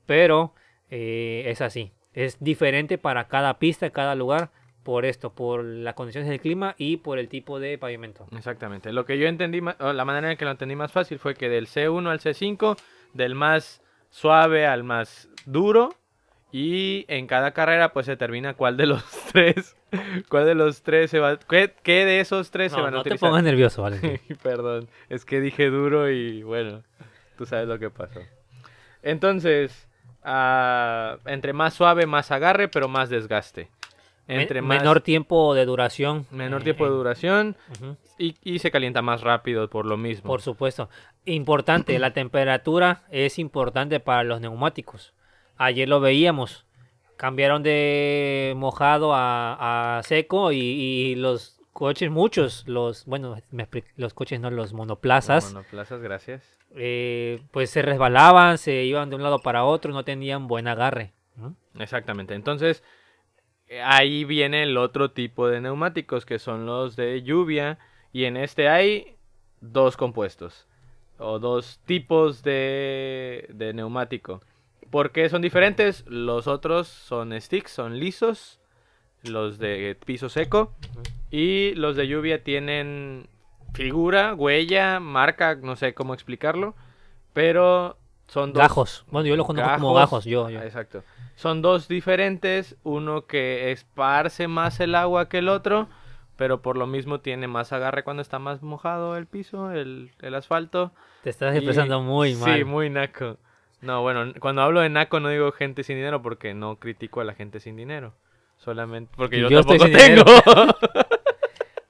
pero 0.06 0.54
eh, 0.89 1.44
es 1.48 1.62
así. 1.62 1.91
Es 2.13 2.38
diferente 2.39 2.98
para 2.98 3.28
cada 3.28 3.60
pista, 3.60 3.89
cada 3.89 4.15
lugar, 4.15 4.52
por 4.84 5.06
esto, 5.06 5.34
por 5.34 5.63
las 5.63 5.94
condiciones 5.94 6.30
del 6.30 6.39
clima 6.39 6.76
y 6.78 6.98
por 6.98 7.20
el 7.20 7.28
tipo 7.30 7.60
de 7.60 7.78
pavimento. 7.78 8.26
Exactamente. 8.36 8.91
Lo 8.94 9.06
que 9.06 9.17
yo 9.17 9.28
entendí, 9.28 9.62
la 9.80 10.06
manera 10.06 10.32
en 10.32 10.38
que 10.38 10.46
lo 10.46 10.52
entendí 10.52 10.76
más 10.76 10.91
fácil 10.91 11.20
fue 11.20 11.36
que 11.36 11.50
del 11.50 11.67
C1 11.67 12.10
al 12.10 12.20
C5, 12.20 12.78
del 13.13 13.36
más 13.36 13.82
suave 14.10 14.65
al 14.67 14.84
más 14.84 15.30
duro, 15.46 15.94
y 16.52 17.06
en 17.08 17.28
cada 17.28 17.52
carrera 17.52 17.94
pues 17.94 18.08
se 18.08 18.13
determina 18.13 18.56
cuál 18.56 18.76
de 18.76 18.86
los 18.88 19.04
tres, 19.32 19.78
cuál 20.28 20.46
de 20.46 20.56
los 20.56 20.82
tres 20.82 21.10
se 21.12 21.20
va, 21.20 21.38
qué, 21.38 21.74
qué 21.84 22.04
de 22.06 22.20
esos 22.20 22.52
tres 22.52 22.72
se 22.74 22.78
No, 22.78 22.84
van 22.84 22.94
a 22.94 22.98
no 22.98 23.04
te 23.04 23.10
utilizar. 23.10 23.30
pongas 23.30 23.44
nervioso, 23.44 23.84
Valentín. 23.84 24.20
Perdón, 24.44 24.89
es 25.10 25.24
que 25.24 25.39
dije 25.39 25.70
duro 25.70 26.10
y 26.10 26.44
bueno, 26.44 26.84
tú 27.38 27.46
sabes 27.46 27.67
lo 27.70 27.80
que 27.80 27.89
pasó. 27.89 28.20
Entonces, 29.02 29.88
ah, 30.24 31.17
entre 31.26 31.54
más 31.54 31.74
suave, 31.74 32.06
más 32.06 32.32
agarre, 32.32 32.67
pero 32.67 32.88
más 32.89 33.10
desgaste. 33.10 33.70
Men- 34.32 34.41
Entre 34.41 34.62
más, 34.62 34.80
Menor 34.80 35.02
tiempo 35.02 35.54
de 35.54 35.65
duración. 35.65 36.26
menor 36.32 36.62
eh, 36.62 36.63
tiempo 36.65 36.86
de 36.86 36.91
duración 36.91 37.56
y, 38.17 38.36
y 38.44 38.60
se 38.60 38.72
calienta 38.72 39.02
más 39.02 39.22
rápido 39.22 39.70
por 39.70 39.86
lo 39.86 39.98
mismo. 39.98 40.28
Por 40.28 40.41
supuesto. 40.41 40.89
Importante, 41.26 41.98
la 42.00 42.12
temperatura 42.13 43.04
es 43.12 43.38
importante 43.39 44.00
para 44.00 44.24
los 44.24 44.41
neumáticos. 44.41 45.13
Ayer 45.58 45.88
lo 45.88 46.00
veíamos. 46.00 46.65
Cambiaron 47.17 47.62
de 47.62 48.54
mojado 48.58 49.13
a, 49.13 49.98
a 50.00 50.04
seco 50.04 50.52
y, 50.52 50.58
y 50.60 51.15
los 51.15 51.60
coches, 51.72 52.10
muchos, 52.10 52.67
los, 52.67 53.06
bueno, 53.06 53.38
me 53.52 53.67
los 53.96 54.13
coches 54.13 54.39
no, 54.39 54.50
los 54.50 54.74
monoplazas, 54.74 55.54
Monoplazas, 55.54 56.02
gracias. 56.02 56.58
eh, 56.76 57.39
pues 57.52 57.70
se 57.70 57.82
resbalaban, 57.84 58.58
se 58.58 58.84
iban 58.84 59.10
de 59.10 59.15
un 59.15 59.24
lado 59.24 59.39
para 59.39 59.63
otro, 59.65 59.94
no 59.94 60.04
tenían 60.04 60.48
buen 60.48 60.67
agarre. 60.67 61.13
¿no? 61.38 61.56
Exactamente. 61.80 62.34
Entonces, 62.34 62.84
ahí 63.84 64.24
viene 64.26 64.64
el 64.64 64.78
otro 64.78 65.12
tipo 65.12 65.48
de 65.48 65.62
neumáticos, 65.62 66.26
que 66.26 66.40
son 66.40 66.66
los 66.66 66.96
de 66.96 67.22
lluvia. 67.24 67.80
Y 68.12 68.26
en 68.26 68.38
este 68.38 68.68
hay 68.70 69.16
dos 69.62 69.98
compuestos. 69.98 70.68
O 71.18 71.40
dos 71.40 71.80
tipos 71.86 72.44
de, 72.44 73.48
de 73.54 73.74
neumático. 73.74 74.42
¿Por 74.90 75.12
qué 75.12 75.30
son 75.30 75.42
diferentes? 75.42 76.04
Los 76.08 76.48
otros 76.48 76.88
son 76.88 77.40
sticks, 77.40 77.72
son 77.72 78.00
lisos. 78.00 78.60
Los 79.24 79.60
de 79.60 79.98
piso 80.06 80.30
seco. 80.30 80.74
Y 81.30 81.74
los 81.76 81.96
de 81.96 82.08
lluvia 82.08 82.44
tienen 82.44 83.28
figura, 83.74 84.34
huella, 84.34 85.00
marca, 85.00 85.56
no 85.56 85.76
sé 85.76 85.94
cómo 85.94 86.14
explicarlo. 86.14 86.76
Pero 87.34 87.98
son 88.28 88.52
dos. 88.52 88.62
Gajos. 88.62 89.06
Bueno, 89.10 89.28
yo 89.28 89.36
los 89.36 89.46
conozco 89.46 89.74
como 89.76 89.94
gajos, 89.94 90.26
yo, 90.26 90.50
yo. 90.50 90.60
Ah, 90.60 90.66
Exacto. 90.66 91.04
Son 91.36 91.62
dos 91.62 91.88
diferentes, 91.88 92.76
uno 92.84 93.26
que 93.26 93.72
esparce 93.72 94.48
más 94.48 94.80
el 94.80 94.96
agua 94.96 95.28
que 95.30 95.39
el 95.39 95.50
otro, 95.50 95.88
pero 96.36 96.62
por 96.62 96.78
lo 96.78 96.88
mismo 96.88 97.20
tiene 97.20 97.48
más 97.48 97.74
agarre 97.74 98.04
cuando 98.04 98.22
está 98.22 98.38
más 98.39 98.62
mojado 98.62 99.17
el 99.17 99.26
piso, 99.28 99.72
el, 99.72 100.12
el 100.22 100.36
asfalto. 100.36 100.91
Te 101.24 101.30
estás 101.32 101.54
Y- 101.54 101.58
expresando 101.58 102.02
muy 102.02 102.36
mal. 102.36 102.58
Sí, 102.58 102.63
muy 102.63 102.89
naco. 102.89 103.38
No, 103.82 104.02
bueno, 104.04 104.32
cuando 104.39 104.62
hablo 104.62 104.82
de 104.82 104.89
naco 104.89 105.20
no 105.20 105.30
digo 105.30 105.52
gente 105.52 105.84
sin 105.84 105.96
dinero 105.98 106.22
porque 106.22 106.54
no 106.54 106.76
critico 106.78 107.22
a 107.22 107.24
la 107.24 107.34
gente 107.34 107.60
sin 107.60 107.76
dinero. 107.76 108.13
Solamente 108.58 109.12
porque 109.17 109.39
yo, 109.39 109.50
yo 109.50 109.63
tampoco 109.63 109.89
tengo. 109.89 110.24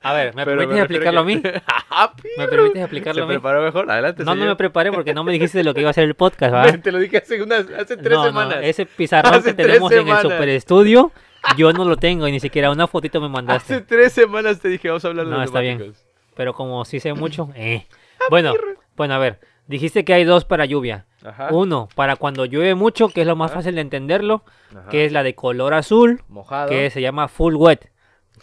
A 0.04 0.14
ver, 0.14 0.34
¿me 0.36 0.46
Pero 0.46 0.58
permites 0.58 0.84
explicarlo 0.84 1.20
a 1.20 1.24
mí? 1.24 1.42
Ah, 1.94 2.14
¿Me 2.38 2.48
permites 2.48 2.82
explicarlo 2.82 3.20
¿Se 3.20 3.24
a 3.24 3.26
mí? 3.28 3.34
preparó 3.34 3.62
mejor? 3.62 3.92
Adelante, 3.92 4.24
No, 4.24 4.34
no 4.34 4.46
me 4.46 4.56
preparé 4.56 4.92
porque 4.94 5.14
no 5.14 5.24
me 5.26 5.34
dijiste 5.34 5.58
de 5.58 5.64
lo 5.66 5.74
que 5.74 5.82
iba 5.82 5.90
a 5.90 5.94
ser 5.94 6.06
el 6.06 6.16
podcast, 6.16 6.54
¿va? 6.54 6.72
Te 6.82 6.92
lo 6.92 7.00
dije 7.00 7.18
hace, 7.18 7.42
unas, 7.42 7.66
hace 7.70 7.98
tres 7.98 8.18
no, 8.18 8.24
semanas. 8.24 8.56
No, 8.56 8.62
ese 8.62 8.86
pizarrón 8.86 9.34
Hace 9.36 9.54
que 9.56 9.64
tenemos 9.64 9.92
en 9.92 10.08
el 10.08 10.18
super 10.20 10.50
estudio, 10.50 11.12
yo 11.58 11.74
no 11.74 11.84
lo 11.86 11.98
tengo 11.98 12.28
y 12.28 12.32
ni 12.32 12.40
siquiera 12.40 12.72
una 12.72 12.88
fotito 12.88 13.20
me 13.20 13.28
Hace 13.28 13.34
mandaste. 13.34 13.82
tres 13.82 14.14
semanas 14.14 14.60
te 14.62 14.70
dije, 14.70 14.88
vamos 14.88 15.04
a 15.04 15.10
hablar 15.10 15.26
de 15.26 15.32
No, 15.32 15.44
está 15.44 15.60
bien. 15.60 15.94
Pero 16.36 16.54
como 16.54 16.86
sí 16.86 17.00
sé 17.02 17.14
mucho, 17.14 17.50
eh. 17.56 17.86
Bueno, 18.30 18.54
bueno, 18.96 19.14
a 19.16 19.18
ver, 19.18 19.40
dijiste 19.68 20.06
que 20.06 20.14
hay 20.14 20.24
dos 20.24 20.46
para 20.46 20.66
lluvia. 20.66 21.06
Ajá. 21.24 21.50
Uno, 21.52 21.90
para 21.94 22.16
cuando 22.16 22.46
llueve 22.46 22.74
mucho, 22.74 23.10
que 23.10 23.22
es 23.22 23.28
lo 23.28 23.36
más 23.36 23.52
Ajá. 23.52 23.60
fácil 23.60 23.76
de 23.76 23.82
entenderlo, 23.82 24.44
Ajá. 24.72 24.90
que 24.90 25.06
es 25.06 25.12
la 25.12 25.22
de 25.24 25.36
color 25.36 25.74
azul, 25.74 26.24
Mojado. 26.30 26.70
que 26.70 26.90
se 26.90 27.02
llama 27.02 27.28
full 27.28 27.56
wet. 27.56 27.91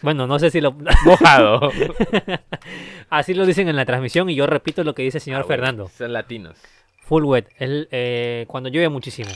Bueno, 0.02 0.26
no 0.26 0.38
sé 0.38 0.50
si 0.50 0.60
lo... 0.60 0.72
Mojado. 1.04 1.70
Así 3.10 3.34
lo 3.34 3.46
dicen 3.46 3.68
en 3.68 3.76
la 3.76 3.84
transmisión 3.84 4.28
y 4.30 4.34
yo 4.34 4.46
repito 4.46 4.84
lo 4.84 4.94
que 4.94 5.02
dice 5.02 5.18
el 5.18 5.22
señor 5.22 5.40
Ah, 5.40 5.44
bueno, 5.46 5.62
Fernando. 5.62 5.88
Son 5.88 6.12
latinos. 6.12 6.58
Full 7.02 7.24
wet, 7.24 7.48
el, 7.58 7.88
eh, 7.90 8.44
cuando 8.48 8.68
llueve 8.68 8.88
muchísimo. 8.88 9.30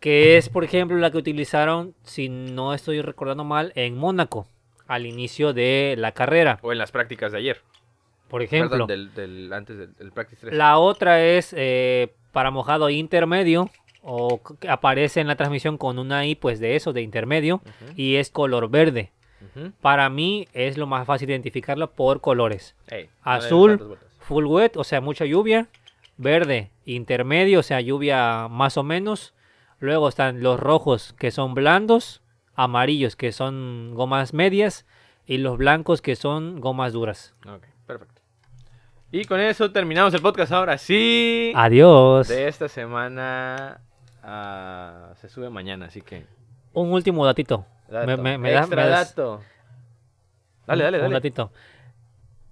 Que 0.00 0.36
es, 0.36 0.48
por 0.48 0.64
ejemplo, 0.64 0.96
la 0.96 1.10
que 1.10 1.18
utilizaron, 1.18 1.94
si 2.04 2.28
no 2.28 2.72
estoy 2.72 3.02
recordando 3.02 3.44
mal, 3.44 3.72
en 3.74 3.96
Mónaco, 3.98 4.46
al 4.86 5.06
inicio 5.06 5.52
de 5.52 5.96
la 5.98 6.12
carrera, 6.12 6.58
O 6.62 6.72
en 6.72 6.78
las 6.78 6.92
prácticas 6.92 7.32
de 7.32 7.38
ayer. 7.38 7.60
por 8.28 8.42
ejemplo. 8.42 8.86
Perdón, 8.86 8.86
del, 8.88 9.14
del- 9.14 9.52
antes 9.52 9.76
del, 9.76 9.92
del 9.94 10.12
Practice 10.12 10.40
3. 10.46 10.54
La 10.56 10.78
otra 10.78 11.22
es 11.24 11.52
eh, 11.56 12.12
para 12.32 12.50
mojado 12.50 12.88
intermedio, 12.90 13.70
o 14.02 14.40
aparece 14.68 15.20
en 15.20 15.26
la 15.26 15.36
transmisión 15.36 15.76
con 15.76 15.98
una 15.98 16.24
I, 16.24 16.36
pues 16.36 16.60
de 16.60 16.76
eso, 16.76 16.92
de 16.92 17.02
intermedio, 17.02 17.60
y 17.96 18.14
es 18.16 18.30
color 18.30 18.70
verde. 18.70 19.10
Ujú. 19.40 19.72
Para 19.80 20.08
mí 20.10 20.48
es 20.52 20.76
lo 20.76 20.86
más 20.86 21.06
fácil 21.06 21.30
identificarlo 21.30 21.92
por 21.92 22.20
colores. 22.20 22.74
Ey, 22.88 23.08
no 23.24 23.32
le 23.32 23.36
des 23.36 23.46
Azul. 23.46 23.98
Full 24.20 24.44
wet, 24.46 24.76
o 24.76 24.84
sea, 24.84 25.00
mucha 25.00 25.24
lluvia. 25.24 25.68
Verde, 26.16 26.70
intermedio, 26.84 27.60
o 27.60 27.62
sea, 27.62 27.80
lluvia 27.80 28.48
más 28.48 28.76
o 28.76 28.82
menos. 28.82 29.34
Luego 29.80 30.08
están 30.08 30.42
los 30.42 30.58
rojos, 30.58 31.14
que 31.18 31.30
son 31.30 31.54
blandos. 31.54 32.20
Amarillos, 32.54 33.14
que 33.14 33.32
son 33.32 33.94
gomas 33.94 34.34
medias. 34.34 34.84
Y 35.26 35.38
los 35.38 35.58
blancos, 35.58 36.02
que 36.02 36.16
son 36.16 36.60
gomas 36.60 36.92
duras. 36.92 37.34
Ok, 37.46 37.64
perfecto. 37.86 38.22
Y 39.10 39.24
con 39.24 39.40
eso 39.40 39.70
terminamos 39.70 40.12
el 40.12 40.20
podcast 40.20 40.52
ahora 40.52 40.76
sí. 40.76 41.52
Adiós. 41.54 42.28
De 42.28 42.48
esta 42.48 42.68
semana 42.68 43.80
ah, 44.22 45.14
se 45.20 45.28
sube 45.28 45.48
mañana, 45.48 45.86
así 45.86 46.02
que. 46.02 46.26
Un 46.74 46.92
último 46.92 47.24
datito. 47.24 47.64
Dato. 47.88 48.06
Me- 48.06 48.16
me- 48.16 48.38
me 48.38 48.56
Extra 48.56 48.86
dato. 48.86 49.40
Dale, 50.66 50.84
dale, 50.84 50.96
Un 50.98 51.02
dale. 51.04 51.14
datito. 51.14 51.52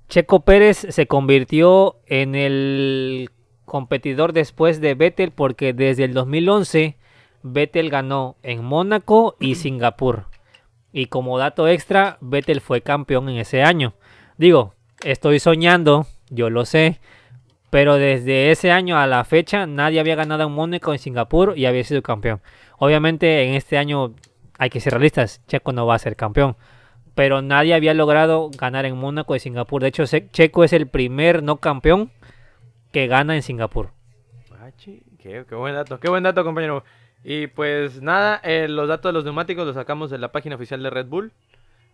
Checo 0.09 0.41
Pérez 0.45 0.87
se 0.91 1.07
convirtió 1.07 1.97
en 2.07 2.35
el 2.35 3.31
competidor 3.65 4.33
después 4.33 4.81
de 4.81 4.95
Vettel 4.95 5.33
porque 5.33 5.73
desde 5.73 6.05
el 6.05 6.15
2011 6.15 6.97
Vettel 7.43 7.91
ganó 7.91 8.37
en 8.43 8.65
Mónaco 8.65 9.37
y 9.41 9.55
Singapur. 9.57 10.27
Y 10.93 11.07
como 11.07 11.37
dato 11.39 11.69
extra, 11.69 12.17
Vettel 12.21 12.61
fue 12.61 12.81
campeón 12.81 13.29
en 13.29 13.37
ese 13.39 13.63
año. 13.63 13.95
Digo, 14.39 14.75
estoy 15.05 15.41
soñando, 15.41 16.07
yo 16.31 16.49
lo 16.49 16.65
sé, 16.65 17.01
pero 17.69 17.97
desde 17.97 18.51
ese 18.51 18.71
año 18.71 18.97
a 18.97 19.07
la 19.07 19.25
fecha 19.25 19.67
nadie 19.67 20.01
había 20.01 20.15
ganado 20.15 20.45
en 20.45 20.53
Mónaco 20.53 20.93
en 20.93 20.99
Singapur 20.99 21.53
y 21.59 21.67
había 21.67 21.85
sido 21.85 22.03
campeón. 22.03 22.41
Obviamente 22.79 23.43
en 23.45 23.55
este 23.55 23.77
año 23.77 24.15
hay 24.59 24.71
que 24.71 24.81
ser 24.81 24.93
realistas, 24.93 25.43
Checo 25.47 25.73
no 25.73 25.87
va 25.87 25.95
a 25.95 25.99
ser 25.99 26.17
campeón 26.17 26.57
pero 27.17 27.41
nadie 27.41 27.73
había 27.73 27.95
logrado 27.95 28.51
ganar 28.51 28.85
en 28.85 28.95
Mónaco 28.95 29.35
y 29.35 29.41
Singapur. 29.41 29.81
De 29.81 29.89
hecho, 29.89 30.05
Checo 30.05 30.65
es 30.65 30.75
el 30.75 30.87
primer 30.87 31.43
no 31.43 31.57
campeón 31.57 32.13
que 32.93 33.07
gana 33.07 33.35
en 33.35 33.43
Singapur. 33.43 33.89
Ah, 34.53 34.69
qué, 34.79 35.47
qué 35.49 35.55
buen 35.55 35.75
dato, 35.75 35.99
qué 35.99 36.11
buen 36.11 36.23
dato, 36.23 36.45
compañero. 36.45 36.85
Y 37.25 37.47
pues 37.47 38.03
nada, 38.03 38.39
eh, 38.45 38.69
los 38.69 38.87
datos 38.87 39.09
de 39.09 39.15
los 39.15 39.25
neumáticos 39.25 39.67
los 39.67 39.75
sacamos 39.75 40.11
de 40.11 40.19
la 40.19 40.31
página 40.31 40.57
oficial 40.57 40.83
de 40.83 40.91
Red 40.91 41.07
Bull. 41.07 41.33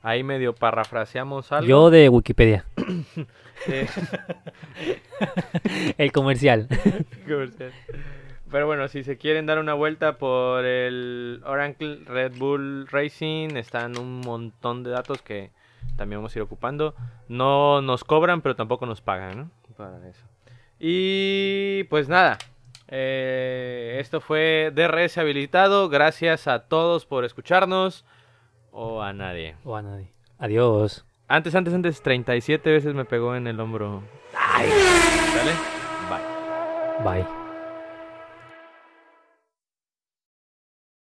Ahí 0.03 0.25
medio 0.25 0.57
parafraseamos 0.57 1.53
algo. 1.53 1.69
Yo 1.69 1.91
de 1.91 2.09
Wikipedia, 2.09 2.67
Eh, 3.69 3.87
el 5.99 6.11
comercial. 6.11 6.67
comercial. 7.29 7.73
Pero 8.53 8.67
bueno, 8.67 8.87
si 8.87 9.03
se 9.03 9.17
quieren 9.17 9.47
dar 9.47 9.59
una 9.59 9.73
vuelta 9.73 10.19
por 10.19 10.67
el 10.67 11.43
Oracle 11.47 12.01
Red 12.05 12.37
Bull 12.37 12.87
Racing, 12.87 13.57
están 13.57 13.99
un 13.99 14.21
montón 14.21 14.83
de 14.83 14.91
datos 14.91 15.23
que 15.23 15.51
también 15.97 16.21
vamos 16.21 16.37
a 16.37 16.39
ir 16.39 16.43
ocupando. 16.43 16.95
No 17.29 17.81
nos 17.81 18.05
cobran, 18.05 18.43
pero 18.43 18.55
tampoco 18.55 18.85
nos 18.85 19.01
pagan, 19.01 19.39
¿no? 19.39 19.51
Para 19.75 20.07
eso. 20.07 20.27
Y 20.79 21.85
pues 21.85 22.11
nada, 22.11 22.37
eh, 22.89 23.97
esto 24.01 24.21
fue 24.21 24.71
DRS 24.75 25.17
habilitado. 25.17 25.89
Gracias 25.89 26.47
a 26.47 26.59
todos 26.61 27.07
por 27.07 27.25
escucharnos. 27.25 28.05
O 28.71 29.01
a 29.01 29.15
nadie. 29.15 29.57
O 29.65 29.77
a 29.77 29.83
nadie. 29.83 30.11
Adiós. 30.39 31.07
Antes, 31.27 31.55
antes, 31.55 31.73
antes, 31.73 32.03
37 32.03 32.71
veces 32.71 32.95
me 32.95 33.07
pegó 33.07 33.35
en 33.35 33.47
el 33.47 33.59
hombro. 33.61 34.03
¿Vale? 34.35 35.53
Bye. 36.11 37.23
Bye. 37.23 37.42